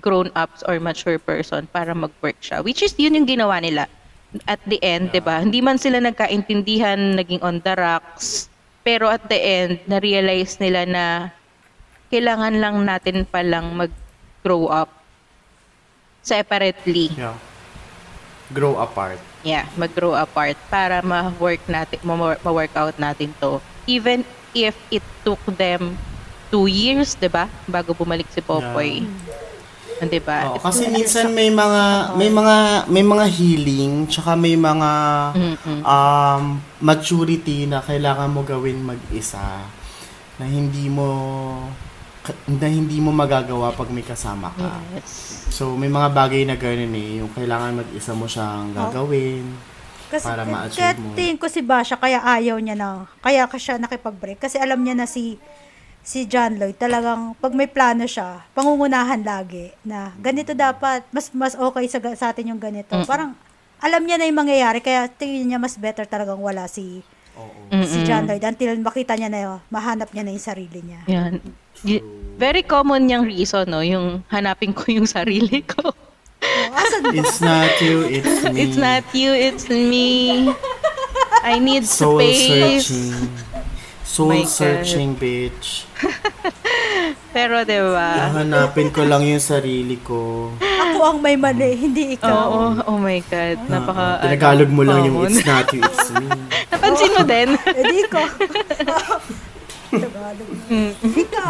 [0.00, 2.64] grown-ups or mature person para mag-work siya.
[2.64, 3.86] Which is, yun yung ginawa nila.
[4.50, 5.38] At the end, di ba?
[5.38, 8.50] Hindi man sila nagkaintindihan, naging on the rocks.
[8.82, 11.04] Pero at the end, na-realize nila na
[12.10, 14.90] kailangan lang natin palang mag-grow up
[16.24, 17.12] separately.
[17.14, 17.38] Yeah.
[18.50, 19.20] Grow apart.
[19.44, 23.60] Yeah, mag-grow apart para ma-work natin, ma- ma-work out natin to.
[23.84, 24.24] Even
[24.56, 26.00] if it took them
[26.48, 27.44] two years, 'di ba?
[27.68, 29.04] Bago bumalik si Popoy.
[29.04, 30.08] Yeah.
[30.08, 30.52] 'Di ba?
[30.52, 32.56] Oo, kasi minsan may mga may mga
[32.90, 34.90] may mga healing tsaka may mga
[35.84, 36.42] um
[36.82, 39.64] maturity na kailangan mo gawin mag-isa
[40.34, 41.08] na hindi mo
[42.48, 44.80] na hindi mo magagawa pag may kasama ka.
[44.96, 45.44] Yes.
[45.52, 49.44] So may mga bagay na ganoon eh, yung kailangan mag-isa mo siyang gagawin.
[50.08, 51.12] Kasi Para kaya ma-achieve mo.
[51.16, 54.40] tingin ko si Basha, kaya ayaw niya na, kaya ka siya nakipag-break.
[54.40, 55.36] Kasi alam niya na si
[56.04, 61.56] si John Lloyd talagang pag may plano siya, pangungunahan lagi na ganito dapat, mas mas
[61.56, 62.92] okay sa, sa atin yung ganito.
[63.08, 63.32] Parang
[63.80, 67.00] alam niya na yung mangyayari, kaya tingin niya mas better talagang wala si
[67.34, 67.72] Oo.
[67.84, 71.02] si John Lloyd until makita niya na yun, mahanap niya na yung sarili niya.
[71.08, 71.63] Yan.
[71.84, 72.02] Y-
[72.34, 73.78] Very common yung reason, no?
[73.78, 75.94] Yung hanapin ko yung sarili ko.
[75.94, 77.14] Oh?
[77.14, 78.58] It's not you, it's me.
[78.58, 80.50] It's not you, it's me.
[81.46, 82.90] I need Soul space.
[82.90, 83.14] searching.
[83.22, 84.50] My Soul God.
[84.50, 85.86] searching, bitch.
[87.34, 88.34] Pero, di ba?
[88.34, 90.50] Hanapin ko lang yung sarili ko.
[90.58, 92.30] Ako ang may mali, hindi ikaw.
[92.30, 93.58] Oo, oh my God.
[93.66, 96.26] Napaka, Oo, Tinagalog mo lang yung it's not you, it's me.
[96.70, 97.48] Napansin mo din?
[97.78, 98.20] Eh di ko.
[100.00, 100.48] Tagalog.
[101.04, 101.48] Ikaw.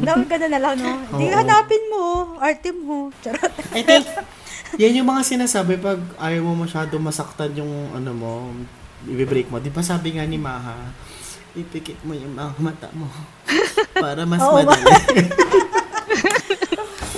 [0.00, 0.92] Dapat ka na lang, no?
[1.14, 1.34] Di Oo.
[1.34, 2.04] hanapin mo.
[2.38, 3.08] Arte mo.
[3.20, 3.52] Charot.
[3.72, 4.04] I think,
[4.74, 8.32] yan yung mga sinasabi pag ayaw mo masyado masaktan yung ano mo,
[9.06, 9.58] i-break mo.
[9.58, 10.74] Di ba sabi nga ni Maha,
[11.54, 13.06] ipikit mo yung mga mata mo
[13.94, 14.84] para mas Oo, madali.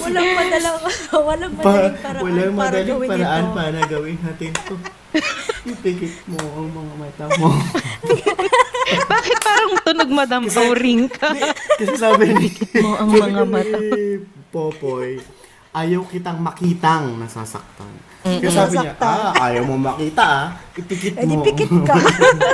[0.06, 0.76] Walang madalang,
[1.10, 3.56] walang Pa, madaling paraan walang para madaling gawin paraan ito.
[3.58, 4.74] para gawin natin to.
[5.66, 7.50] Ipikit mo ang mga mata mo.
[9.66, 11.34] Parang tunog madam Auring ka?
[11.74, 12.48] Kasi sabi ni
[12.86, 13.78] mo ang mga mata.
[14.54, 15.18] Popoy,
[15.74, 17.90] ayaw kitang makitang nasasaktan.
[18.22, 21.42] Kasi sabi niya, ah, ayaw mo makita ah, ipikit Eh mo.
[21.42, 21.94] pikit ka.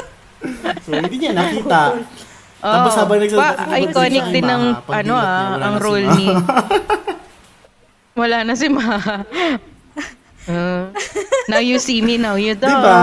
[0.88, 2.00] so, hindi niya nakita.
[2.62, 6.32] Tapos habang pa, nagsasalita iconic si din ng ano ah, ang role ni
[8.20, 9.24] Wala na si Maha.
[10.44, 10.92] Uh,
[11.48, 12.68] now you see me, now you don't.
[12.72, 13.00] Diba?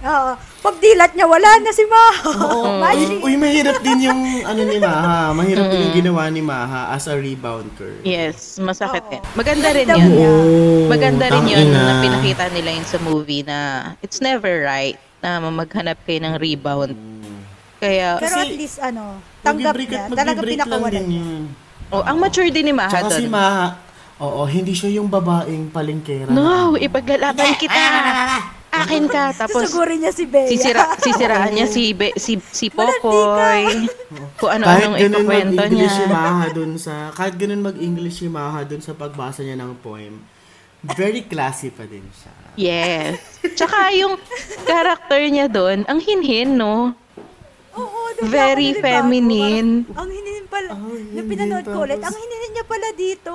[0.00, 0.51] Oo.
[0.62, 2.06] Pag dilat niya, wala na si Ma.
[2.46, 2.78] Oo.
[2.78, 3.18] Magic.
[3.18, 5.34] Uy, mahirap din yung ano ni Maha.
[5.34, 7.98] Mahirap din yung ginawa ni Maha as a rebounder.
[8.02, 9.12] Yes, masakit Oo.
[9.12, 9.22] yan.
[9.34, 10.06] Maganda rin Ganda yun.
[10.08, 10.22] mo.
[10.22, 10.86] Oo.
[10.86, 11.82] Maganda rin yun tangina.
[11.82, 13.58] na pinakita nila yun sa movie na
[13.98, 16.94] it's never right na maghanap kayo ng rebound.
[17.76, 19.98] Kaya, Pero Kasi, at least, ano, tanggap niya.
[20.00, 21.22] at Talaga magbe-break lang pinakawalan din niya.
[21.26, 21.42] yun.
[21.90, 23.34] oh, ang mature din ni Maha Tsaka si doon.
[23.34, 23.66] Maha,
[24.16, 26.30] oo, hindi siya yung babaeng palengkera.
[26.30, 27.82] No, ipaglalaban kita.
[28.72, 29.30] Akin ka.
[29.40, 30.48] Tapos, Susugurin niya si Bea.
[30.48, 33.68] sisira, sisiraan niya si, Be, si, si Popoy.
[34.40, 36.10] Kung kahit ano-anong ganun ikukwento mag-English si niya.
[36.10, 40.24] Maha dun sa, kahit ganun mag-English si Maha dun sa pagbasa niya ng poem,
[40.90, 42.32] very classy pa din siya.
[42.54, 43.20] Yes.
[43.54, 44.16] Tsaka yung
[44.64, 46.96] character niya doon, ang hinhin, no?
[47.72, 48.88] Oo, doon Very ako nilibago.
[48.98, 49.70] feminine.
[49.82, 50.68] Parang, Ang hinin pala.
[50.68, 53.34] Ah, Nung hindi, pinanood ko ulit, tapos- ang hinin niya pala dito.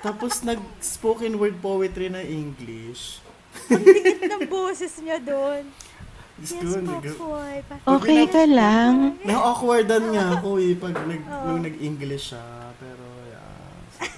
[0.00, 3.20] Tapos nag-spoken word poetry na English.
[3.68, 5.62] Ang dikit ng boses niya doon.
[6.40, 9.20] Diyos Yes, ko, nag- Okay ka lang.
[9.28, 12.44] Na-awkwardan nga ako eh pag nag, nung nag-English siya.
[12.80, 14.08] Pero, yeah.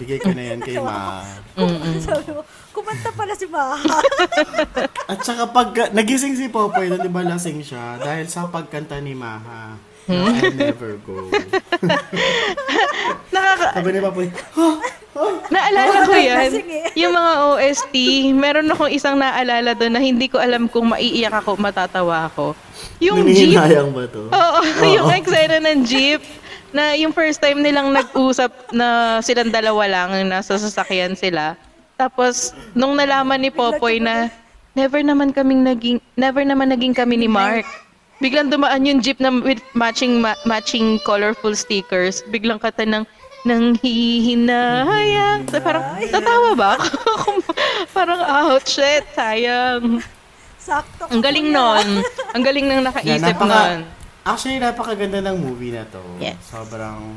[0.00, 1.20] Bigay ko na yan kay Ma.
[2.08, 2.40] Sabi mo,
[2.72, 3.76] kumanta pala si Maha.
[5.12, 9.12] At saka pag nagising si Popoy, na di ba lasing siya dahil sa pagkanta ni
[9.12, 9.76] Maha.
[10.08, 11.28] I'll never go.
[13.36, 13.66] Nakaka...
[13.76, 14.26] Sabi ni Popoy,
[15.50, 16.50] Naalala ko yan.
[16.96, 17.94] Yung mga OST,
[18.34, 22.54] meron akong isang naalala doon na hindi ko alam kung maiiyak ako, matatawa ako.
[23.00, 23.56] Yung jeep.
[23.56, 24.28] Ba to?
[24.28, 24.60] Oo,
[24.96, 26.22] yung eksena ng jeep
[26.70, 31.58] na yung first time nilang nag-usap na silang dalawa lang, nasa sasakyan sila.
[31.98, 34.30] Tapos, nung nalaman ni Popoy na
[34.72, 37.66] never naman kaming naging, never naman naging kami ni Mark.
[38.20, 42.20] Biglang dumaan yung jeep na with matching ma- matching colorful stickers.
[42.28, 43.04] Biglang kata ng
[43.44, 45.48] nang hihinayang.
[45.48, 47.40] Parang, tatawa ba ako?
[47.96, 50.04] parang, ouch, shit, sayang.
[50.60, 51.08] Sakto.
[51.08, 52.04] Ang galing nun.
[52.36, 53.80] Ang galing nang nakaisip Yeah, napaka- nun.
[54.20, 56.04] Actually, napakaganda ng movie na to.
[56.20, 56.36] Yes.
[56.44, 57.16] Sobrang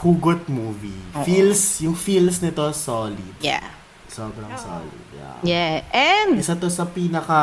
[0.00, 0.96] hugot movie.
[1.22, 3.20] Feels, yung feels nito solid.
[3.44, 3.62] Yeah.
[4.08, 5.00] Sobrang solid.
[5.12, 5.36] Yeah.
[5.44, 5.74] Yeah.
[5.92, 7.42] And, Isa to sa pinaka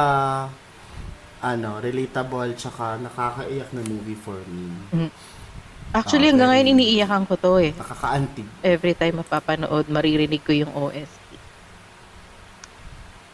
[1.41, 4.69] ano, relatable tsaka nakakaiyak na movie for me.
[5.91, 7.71] Actually, Ah, hanggang very- ngayon iniiyak ko to eh.
[7.73, 8.47] Nakakaantig.
[8.61, 11.19] Every time mapapanood, maririnig ko yung OST.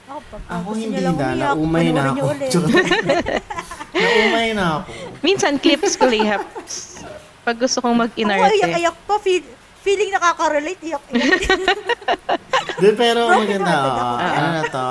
[0.08, 2.26] Ako, pag Ako hindi na, umiyak, naumay na ako.
[3.93, 4.91] naumay na ako.
[5.20, 7.03] Minsan, clips ko lihaps.
[7.43, 8.55] Pag gusto kong Ako mag-inarte.
[8.55, 9.16] iyak-iyak pa.
[9.20, 9.43] Feel,
[9.80, 10.82] feeling nakaka-relate.
[10.82, 11.03] Iyak.
[12.82, 13.74] Di, pero maganda.
[13.74, 14.32] Oh, ako.
[14.32, 14.88] ano na to?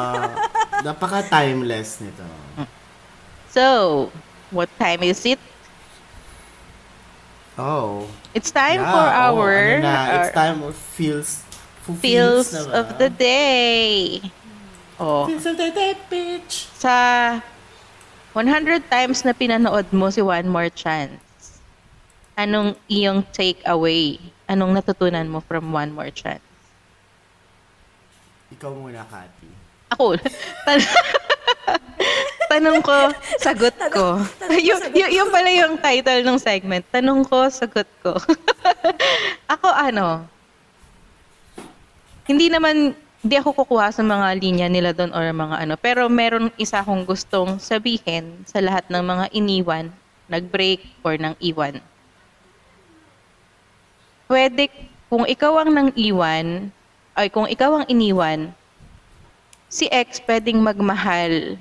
[0.85, 2.25] Napaka-timeless nito.
[3.49, 3.65] So,
[4.51, 5.41] what time is it?
[7.59, 8.07] Oh.
[8.35, 11.43] It's time Yeah, for oh, our, ano na, it's our time of feels
[12.01, 12.85] feels ba?
[12.85, 14.21] of the day.
[15.01, 16.69] Oh, Feels of the day, bitch.
[16.73, 17.41] sa
[18.33, 21.21] 100 times na pinanood mo si One More Chance,
[22.37, 24.21] anong iyong take away?
[24.47, 26.45] Anong natutunan mo from One More Chance?
[28.53, 29.49] Ikaw muna, Kati.
[29.97, 30.17] Ako,
[32.57, 32.97] tanong ko,
[33.45, 34.17] sagot ko.
[34.25, 36.85] tanong ko, yung, yung, yung pala yung title ng segment.
[36.89, 38.17] Tanong ko, sagot ko.
[39.55, 40.25] ako ano,
[42.25, 45.75] hindi naman, hindi ako kukuha sa mga linya nila doon or mga ano.
[45.77, 49.87] Pero meron isa akong gustong sabihin sa lahat ng mga iniwan,
[50.33, 51.79] nag-break or nang iwan.
[54.27, 54.73] Pwede,
[55.07, 56.73] kung ikaw ang nang iwan,
[57.15, 58.51] ay kung ikaw ang iniwan,
[59.71, 61.59] si ex pwedeng magmahal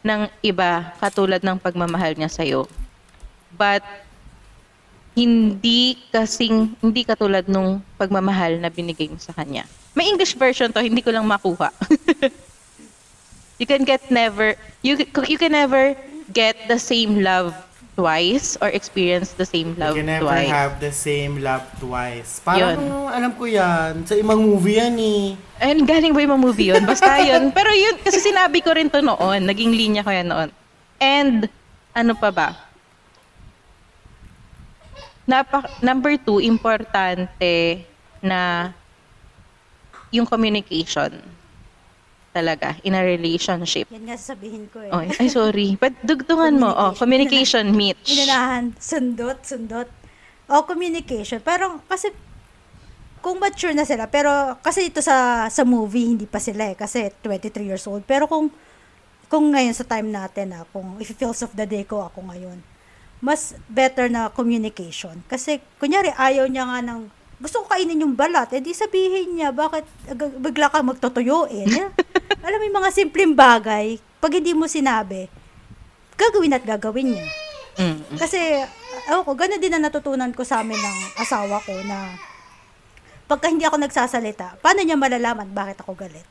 [0.00, 2.64] ng iba katulad ng pagmamahal niya sa'yo.
[3.54, 3.84] But,
[5.12, 9.68] hindi kasing, hindi katulad nung pagmamahal na binigay mo sa kanya.
[9.92, 11.74] May English version to, hindi ko lang makuha.
[13.60, 14.96] you can get never, you,
[15.28, 15.92] you can never
[16.32, 17.52] get the same love
[18.00, 20.48] twice or experience the same love you can never twice.
[20.48, 22.40] have the same love twice.
[22.40, 23.12] Parang, Yun.
[23.12, 25.36] alam ko yan, sa ibang movie yan eh.
[25.60, 26.80] Ayun, galing ba yung mga movie yun?
[26.88, 27.50] Basta yun.
[27.56, 29.44] Pero yun, kasi sinabi ko rin to noon.
[29.44, 30.48] Naging linya ko yan noon.
[30.96, 31.44] And,
[31.92, 32.48] ano pa ba?
[35.28, 37.84] Napa, number two, importante
[38.24, 38.72] na
[40.08, 41.20] yung communication
[42.30, 43.90] talaga in a relationship.
[43.90, 44.90] Yan nga sasabihin ko eh.
[44.94, 45.74] Oh, ay, sorry.
[45.74, 46.70] But dugtungan mo.
[46.70, 48.14] Oh, communication, Mitch.
[48.14, 49.90] Inanahan, sundot, sundot.
[50.50, 51.42] O, communication.
[51.42, 52.10] Pero, kasi,
[53.22, 57.10] kung mature na sila, pero, kasi ito sa, sa movie, hindi pa sila eh, kasi
[57.22, 58.02] 23 years old.
[58.06, 58.50] Pero kung,
[59.30, 62.58] kung ngayon sa time natin na, kung if feels of the day ko ako ngayon,
[63.20, 65.18] mas better na communication.
[65.26, 67.00] Kasi, kunyari, ayaw niya nga ng,
[67.40, 69.88] gusto ko kainin yung balat, eh di sabihin niya, bakit
[70.36, 71.72] bigla ka magtutuyuin?
[71.72, 71.88] Eh?
[72.46, 75.24] Alam mo yung mga simpleng bagay, pag hindi mo sinabi,
[76.20, 77.26] gagawin at gagawin niya.
[78.20, 78.60] Kasi,
[79.08, 82.12] ako ko, ganun din na natutunan ko sa amin ng asawa ko na
[83.24, 86.28] pagka hindi ako nagsasalita, paano niya malalaman bakit ako galit?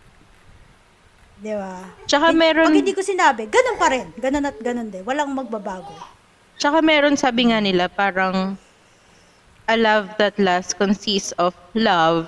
[1.39, 1.89] Di ba?
[2.05, 4.11] Tsaka meron- Pag hindi ko sinabi, ganun pa rin.
[4.19, 5.01] Ganun at ganun din.
[5.07, 5.95] Walang magbabago.
[6.59, 8.59] Tsaka meron sabi nga nila parang
[9.69, 12.25] a love that lasts consists of love,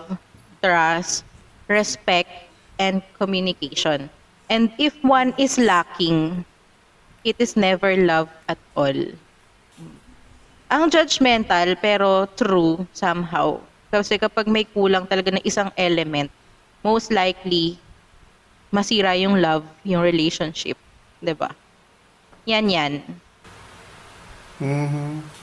[0.62, 1.26] trust,
[1.68, 2.30] respect,
[2.78, 4.10] and communication.
[4.50, 6.46] And if one is lacking,
[7.26, 8.96] it is never love at all.
[10.72, 13.60] Ang judgmental pero true somehow.
[13.92, 16.32] Kasi kapag may kulang talaga ng isang element,
[16.86, 17.76] most likely
[18.72, 20.80] masira yung love, yung relationship.
[21.20, 21.52] 'Di ba?
[22.48, 22.94] Yan yan.
[24.62, 25.41] Mhm.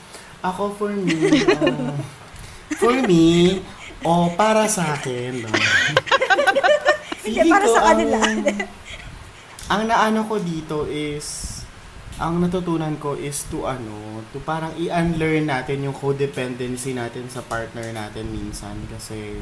[0.49, 1.93] Ako for me, uh,
[2.81, 3.61] for me,
[4.01, 5.51] o para sa akin, no?
[7.25, 8.17] Hindi, para sa kanila.
[8.25, 8.39] Ang,
[9.69, 11.61] ang naano ko dito is,
[12.17, 17.93] ang natutunan ko is to ano, to parang i-unlearn natin yung codependency natin sa partner
[17.93, 19.37] natin minsan kasi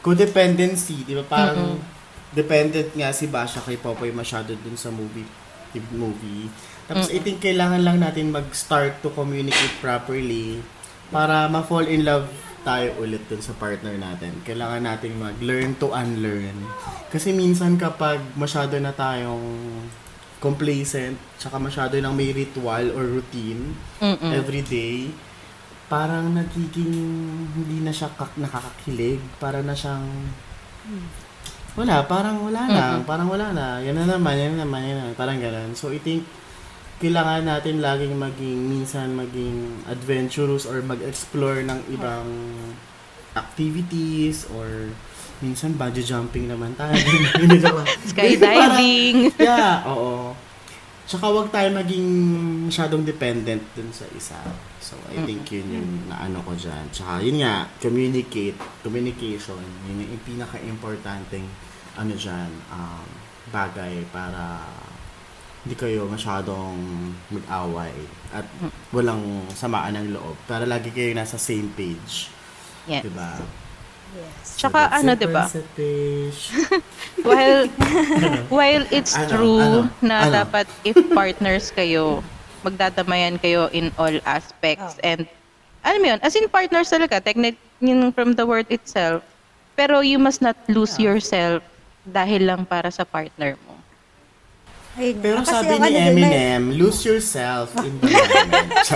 [0.00, 1.26] codependency, di ba?
[1.28, 1.76] Parang
[2.32, 5.45] dependent nga si Basha kay Popoy masyado dun sa movie
[5.90, 6.48] movie.
[6.86, 10.62] Tapos I think kailangan lang natin mag-start to communicate properly
[11.08, 12.26] para ma-fall in love
[12.62, 14.42] tayo ulit dun sa partner natin.
[14.42, 16.58] Kailangan natin mag-learn to unlearn.
[17.06, 19.38] Kasi minsan kapag masyado na tayong
[20.38, 23.70] complacent, tsaka masyado nang may ritual or routine
[24.02, 24.30] Mm-mm.
[24.34, 25.10] every day,
[25.86, 26.90] parang nagiging
[27.54, 29.22] hindi na siya kak- nakakakilig.
[29.38, 30.02] Para na siyang
[31.76, 32.84] wala, parang wala na.
[33.04, 33.66] Parang wala na.
[33.78, 35.06] Yan na naman, yan na naman, yan na.
[35.12, 35.76] Parang ganun.
[35.76, 36.24] So, I think,
[36.96, 42.24] kailangan natin laging maging, minsan maging adventurous or mag-explore ng ibang
[43.36, 44.88] activities or
[45.44, 46.96] minsan bungee jumping naman tayo.
[47.44, 47.84] Hindi naman.
[48.08, 49.36] Skydiving.
[49.36, 50.32] Parang- yeah, oo.
[51.06, 52.08] Tsaka wag tayo maging
[52.66, 54.42] masyadong dependent dun sa isa.
[54.82, 56.90] So, I think yun yung naano ko dyan.
[56.90, 59.62] Tsaka yun nga, communicate, communication.
[59.86, 61.46] Yun yung pinaka-importanting
[61.94, 63.06] ano dyan, um,
[63.54, 64.66] bagay para
[65.62, 66.74] hindi kayo masyadong
[67.30, 67.94] mag-away
[68.30, 68.46] at
[68.90, 70.34] walang samaan ng loob.
[70.46, 72.30] Para lagi kayo nasa same page.
[72.86, 73.02] Yes.
[73.02, 73.42] Diba?
[74.16, 74.56] Yes.
[74.56, 75.44] Tsaka that's ano, 'di ba?
[77.22, 77.60] While
[78.48, 80.30] while it's Ano, true ano, na ano?
[80.34, 82.22] dapat if partners kayo,
[82.62, 85.06] magdadamayan kayo in all aspects Oh.
[85.06, 85.20] and
[85.80, 89.20] alam mo yun, as in partners talaga, technic, yun from the word itself.
[89.76, 91.60] Pero you must not lose yourself
[92.02, 93.74] dahil lang para sa partner mo.
[94.96, 95.16] Ayun.
[95.20, 98.68] Pero Kasi sabi ni ano may- Eminem, lose yourself in the moment.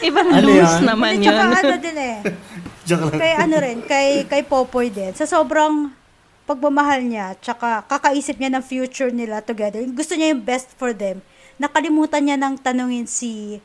[0.00, 0.80] Ibang Ano lose yan?
[0.86, 1.34] naman Hindi, yun.
[1.34, 2.16] tsaka ano din eh.
[2.90, 3.22] Joke lang.
[3.22, 5.14] kay ano rin, kay, kay Popoy din.
[5.14, 5.94] Sa sobrang
[6.50, 9.78] pagmamahal niya, tsaka kakaisip niya ng future nila together.
[9.94, 11.22] Gusto niya yung best for them.
[11.62, 13.62] Nakalimutan niya nang tanungin si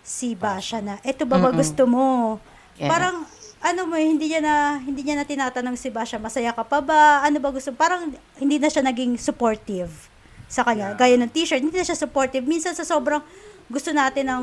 [0.00, 2.40] si Basha na, eto ba ba gusto mo?
[2.80, 2.88] Yes.
[2.88, 3.28] Parang
[3.62, 7.22] ano mo, hindi niya na hindi niya na tinatanong si Basha, masaya ka pa ba?
[7.22, 7.70] Ano ba gusto?
[7.70, 8.10] Parang
[8.40, 10.10] hindi na siya naging supportive
[10.50, 10.96] sa kanya.
[10.98, 12.42] Gaya ng t-shirt, hindi na siya supportive.
[12.42, 13.22] Minsan sa sobrang
[13.70, 14.42] gusto natin ng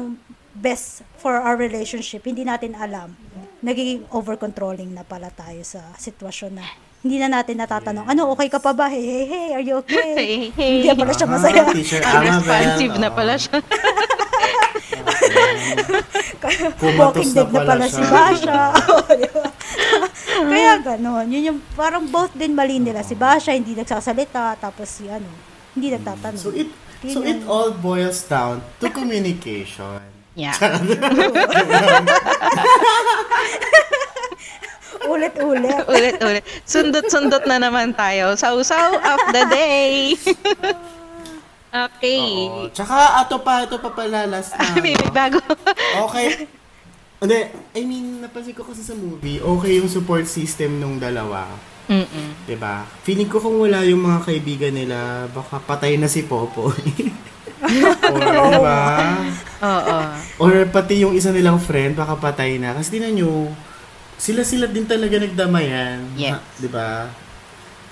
[0.55, 3.17] best for our relationship, hindi natin alam.
[3.59, 6.65] Nagiging over-controlling na pala tayo sa sitwasyon na
[6.99, 8.91] hindi na natin natatanong, ano, okay ka pa ba?
[8.91, 10.11] Hey, hey, hey, are you okay?
[10.19, 10.83] Hey, hey.
[10.83, 11.63] Hindi pala siya masaya.
[11.63, 12.35] Ah, teacher Annabelle.
[12.43, 13.57] Responsive na pala siya.
[16.75, 18.03] Kumatos Walking na dead na pala pala si.
[18.03, 18.63] Basha.
[20.39, 20.51] Ba?
[20.51, 21.25] Kaya ganon.
[21.31, 22.99] Yun yung parang both din mali nila.
[22.99, 25.27] Si Basha hindi nagsasalita, tapos si ano,
[25.71, 26.39] hindi nagtatanong.
[26.39, 26.67] So it
[27.07, 30.18] so it all boils down to communication.
[30.39, 30.55] Yeah.
[35.09, 35.83] Ulit-ulit.
[35.83, 36.43] Ulit-ulit.
[36.63, 38.39] Sundot-sundot na naman tayo.
[38.39, 40.15] Sausaw of the day.
[41.91, 42.23] okay.
[42.47, 42.71] Oo.
[42.71, 44.63] Tsaka ato pa, ito pa pala last na.
[44.83, 45.11] May, may ano.
[45.11, 45.43] bago.
[46.07, 46.47] Okay.
[47.19, 47.39] Hindi,
[47.75, 51.51] I mean, napansin ko kasi sa movie, okay yung support system nung dalawa.
[51.89, 52.45] Mm-mm.
[52.45, 52.85] 'Di ba?
[53.01, 56.69] Feeling ko kung wala yung mga kaibigan nila, baka patay na si Popo.
[57.61, 58.83] Or, di ba?
[59.59, 59.97] Oo.
[60.39, 62.75] Or pati yung isa nilang friend, baka patay na.
[62.75, 63.51] Kasi tinan nyo,
[64.19, 66.15] sila-sila din talaga nagdamayan.
[66.15, 66.35] Yes.
[66.35, 67.07] Ha, di ba?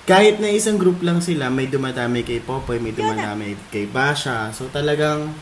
[0.08, 4.56] Kahit na isang group lang sila, may dumadami kay Popoy, may dumadami kay Basha.
[4.56, 5.36] So talagang,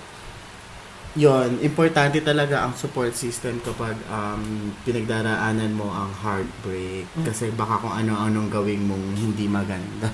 [1.15, 7.05] yon importante talaga ang support system kapag um, pinagdaraanan mo ang heartbreak.
[7.21, 10.09] Kasi baka kung ano-anong gawin mong hindi maganda.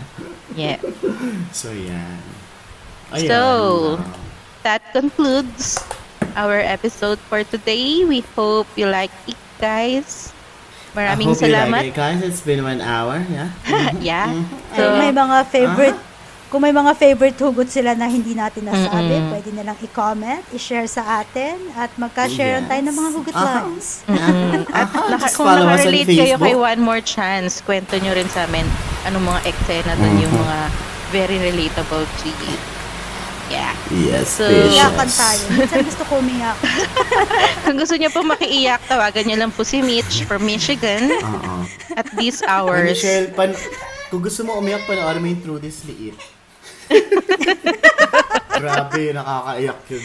[0.51, 0.83] Yeah.
[1.55, 2.40] so, yan.
[3.13, 3.39] So,
[3.97, 4.05] Wow.
[4.61, 5.81] That concludes
[6.37, 8.05] our episode for today.
[8.05, 10.29] We hope you like it, guys.
[10.93, 11.81] Maraming I hope you salamat.
[11.81, 12.21] like it, guys.
[12.21, 13.49] It's been one hour, yeah?
[13.99, 14.29] yeah.
[14.69, 15.99] Kung may So, mga favorite,
[16.47, 19.33] kung may mga favorite hugot sila na hindi natin nasabi, Mm-mm.
[19.33, 22.69] pwede nilang i-comment, i-share sa atin, at magka-share Yes.
[22.69, 23.65] tayo ng mga hugot Aha.
[23.65, 24.05] lines.
[24.05, 26.53] mm, at Aha, naka, kung nakarelate kayo kay.
[26.53, 28.69] One More Chance, kwento nyo rin sa amin
[29.03, 30.43] anong mga eksena doon yung Mhm.
[30.45, 30.57] mga
[31.09, 32.55] very relatable to you.
[33.51, 33.75] Yeah.
[33.91, 34.71] Yes, So, precious.
[34.79, 35.43] Iyakan tayo.
[35.59, 36.55] Minsan gusto ko umiyak.
[37.67, 41.67] Kung gusto nyo po makiiyak, tawagan nyo lang po si Mitch from Michigan Oo.
[41.99, 42.95] at these Ay, hours.
[42.95, 43.51] Michelle, pan
[44.07, 46.15] kung gusto mo umiyak, panoorin mo yung True This Liit.
[48.61, 50.03] Grabe, nakakaiyak yun.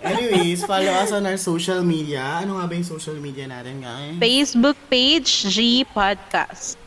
[0.00, 2.40] Anyways, follow us on our social media.
[2.40, 4.16] Ano nga ba yung social media natin, guys?
[4.16, 6.80] Facebook page, G Podcast.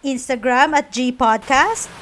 [0.00, 1.92] Instagram at G Podcast.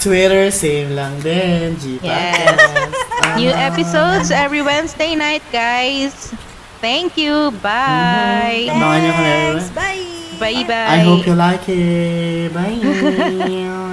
[0.00, 1.76] Twitter, same lang din.
[1.76, 2.40] G Yes.
[2.56, 3.36] Podcast.
[3.36, 6.32] New episodes every Wednesday night, guys.
[6.80, 7.52] Thank you.
[7.60, 8.64] Bye.
[8.72, 9.28] Abangan nyo kami.
[9.60, 9.68] Thanks.
[9.76, 10.08] Bye.
[10.40, 10.88] Bye-bye.
[10.88, 12.48] I hope you like it.
[12.56, 12.80] Bye.